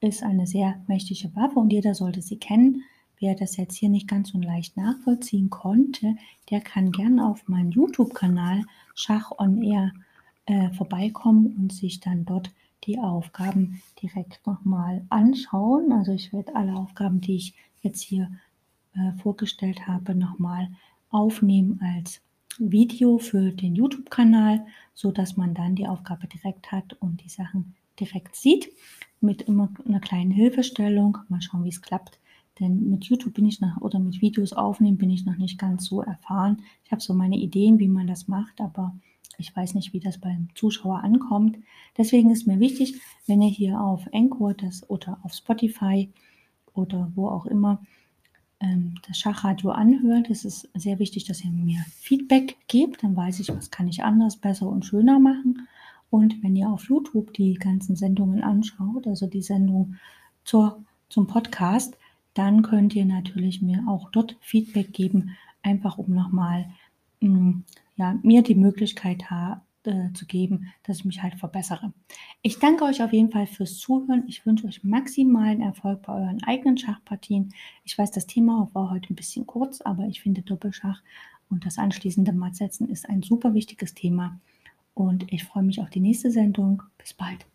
ist 0.00 0.22
eine 0.22 0.46
sehr 0.46 0.80
mächtige 0.86 1.34
Waffe 1.36 1.58
und 1.58 1.72
jeder 1.72 1.94
sollte 1.94 2.22
sie 2.22 2.38
kennen. 2.38 2.82
Wer 3.18 3.34
das 3.34 3.56
jetzt 3.58 3.76
hier 3.76 3.90
nicht 3.90 4.08
ganz 4.08 4.30
so 4.30 4.38
leicht 4.38 4.76
nachvollziehen 4.76 5.50
konnte, 5.50 6.16
der 6.50 6.60
kann 6.60 6.90
gerne 6.90 7.26
auf 7.26 7.48
meinen 7.48 7.70
YouTube-Kanal 7.70 8.64
Schach 8.94 9.30
on 9.38 9.62
Air 9.62 9.92
äh, 10.46 10.70
vorbeikommen 10.70 11.54
und 11.58 11.72
sich 11.72 12.00
dann 12.00 12.24
dort 12.24 12.50
die 12.84 12.98
Aufgaben 12.98 13.82
direkt 14.02 14.46
nochmal 14.46 15.04
anschauen. 15.10 15.92
Also 15.92 16.12
ich 16.12 16.32
werde 16.32 16.54
alle 16.54 16.74
Aufgaben, 16.74 17.20
die 17.20 17.36
ich 17.36 17.54
jetzt 17.82 18.00
hier 18.00 18.30
äh, 18.94 19.12
vorgestellt 19.22 19.86
habe, 19.86 20.14
nochmal 20.14 20.68
aufnehmen 21.10 21.80
als 21.82 22.20
Video 22.58 23.18
für 23.18 23.52
den 23.52 23.74
YouTube-Kanal, 23.74 24.66
so 24.94 25.12
dass 25.12 25.36
man 25.36 25.54
dann 25.54 25.76
die 25.76 25.86
Aufgabe 25.86 26.26
direkt 26.26 26.72
hat 26.72 26.94
und 27.00 27.22
die 27.24 27.28
Sachen 27.28 27.74
direkt 27.98 28.36
sieht, 28.36 28.70
mit 29.20 29.42
immer 29.42 29.70
einer 29.86 30.00
kleinen 30.00 30.30
Hilfestellung. 30.30 31.18
Mal 31.28 31.42
schauen, 31.42 31.64
wie 31.64 31.68
es 31.68 31.82
klappt. 31.82 32.18
Denn 32.58 32.90
mit 32.90 33.04
YouTube 33.04 33.34
bin 33.34 33.46
ich 33.46 33.60
noch 33.60 33.80
oder 33.80 33.98
mit 33.98 34.20
Videos 34.20 34.52
aufnehmen 34.52 34.98
bin 34.98 35.10
ich 35.10 35.24
noch 35.24 35.36
nicht 35.36 35.58
ganz 35.58 35.86
so 35.86 36.02
erfahren. 36.02 36.62
Ich 36.84 36.92
habe 36.92 37.00
so 37.00 37.14
meine 37.14 37.36
Ideen, 37.36 37.78
wie 37.78 37.88
man 37.88 38.06
das 38.06 38.28
macht, 38.28 38.60
aber 38.60 38.94
ich 39.40 39.54
weiß 39.54 39.74
nicht, 39.74 39.92
wie 39.92 40.00
das 40.00 40.18
beim 40.18 40.48
Zuschauer 40.54 41.02
ankommt. 41.02 41.58
Deswegen 41.96 42.30
ist 42.30 42.46
mir 42.46 42.60
wichtig, 42.60 43.00
wenn 43.26 43.42
ihr 43.42 43.50
hier 43.50 43.80
auf 43.80 44.06
Anchor 44.12 44.54
das, 44.54 44.88
oder 44.88 45.18
auf 45.22 45.32
Spotify 45.32 46.10
oder 46.74 47.10
wo 47.14 47.28
auch 47.28 47.46
immer 47.46 47.82
ähm, 48.60 48.94
das 49.08 49.18
Schachradio 49.18 49.70
anhört. 49.70 50.30
Es 50.30 50.44
ist 50.44 50.68
sehr 50.74 50.98
wichtig, 50.98 51.24
dass 51.24 51.44
ihr 51.44 51.50
mir 51.50 51.80
Feedback 51.96 52.56
gebt. 52.68 53.02
Dann 53.02 53.16
weiß 53.16 53.40
ich, 53.40 53.48
was 53.48 53.70
kann 53.70 53.88
ich 53.88 54.04
anders, 54.04 54.36
besser 54.36 54.68
und 54.68 54.84
schöner 54.84 55.18
machen. 55.18 55.66
Und 56.10 56.42
wenn 56.42 56.56
ihr 56.56 56.68
auf 56.68 56.88
YouTube 56.88 57.32
die 57.34 57.54
ganzen 57.54 57.96
Sendungen 57.96 58.42
anschaut, 58.42 59.06
also 59.06 59.26
die 59.26 59.42
Sendung 59.42 59.96
zur, 60.44 60.84
zum 61.08 61.26
Podcast, 61.26 61.96
dann 62.34 62.62
könnt 62.62 62.94
ihr 62.94 63.04
natürlich 63.04 63.62
mir 63.62 63.84
auch 63.88 64.10
dort 64.10 64.36
Feedback 64.40 64.92
geben, 64.92 65.36
einfach 65.62 65.98
um 65.98 66.14
nochmal 66.14 66.66
Mm, 67.20 67.60
ja, 67.96 68.18
mir 68.22 68.42
die 68.42 68.54
Möglichkeit 68.54 69.30
habe, 69.30 69.60
äh, 69.84 70.12
zu 70.12 70.26
geben, 70.26 70.72
dass 70.82 70.98
ich 70.98 71.04
mich 71.04 71.22
halt 71.22 71.34
verbessere. 71.36 71.92
Ich 72.42 72.58
danke 72.58 72.84
euch 72.84 73.02
auf 73.02 73.12
jeden 73.12 73.30
Fall 73.30 73.46
fürs 73.46 73.78
Zuhören. 73.78 74.24
Ich 74.26 74.44
wünsche 74.44 74.66
euch 74.66 74.84
maximalen 74.84 75.62
Erfolg 75.62 76.02
bei 76.02 76.14
euren 76.14 76.42
eigenen 76.44 76.76
Schachpartien. 76.76 77.54
Ich 77.84 77.96
weiß, 77.96 78.10
das 78.10 78.26
Thema 78.26 78.68
war 78.72 78.90
heute 78.90 79.12
ein 79.12 79.16
bisschen 79.16 79.46
kurz, 79.46 79.80
aber 79.80 80.06
ich 80.06 80.20
finde 80.20 80.42
Doppelschach 80.42 81.02
und 81.48 81.66
das 81.66 81.78
anschließende 81.78 82.32
Mattsetzen 82.32 82.88
ist 82.88 83.08
ein 83.08 83.22
super 83.22 83.54
wichtiges 83.54 83.94
Thema. 83.94 84.38
Und 84.94 85.32
ich 85.32 85.44
freue 85.44 85.62
mich 85.62 85.80
auf 85.80 85.90
die 85.90 86.00
nächste 86.00 86.30
Sendung. 86.30 86.82
Bis 86.98 87.14
bald. 87.14 87.46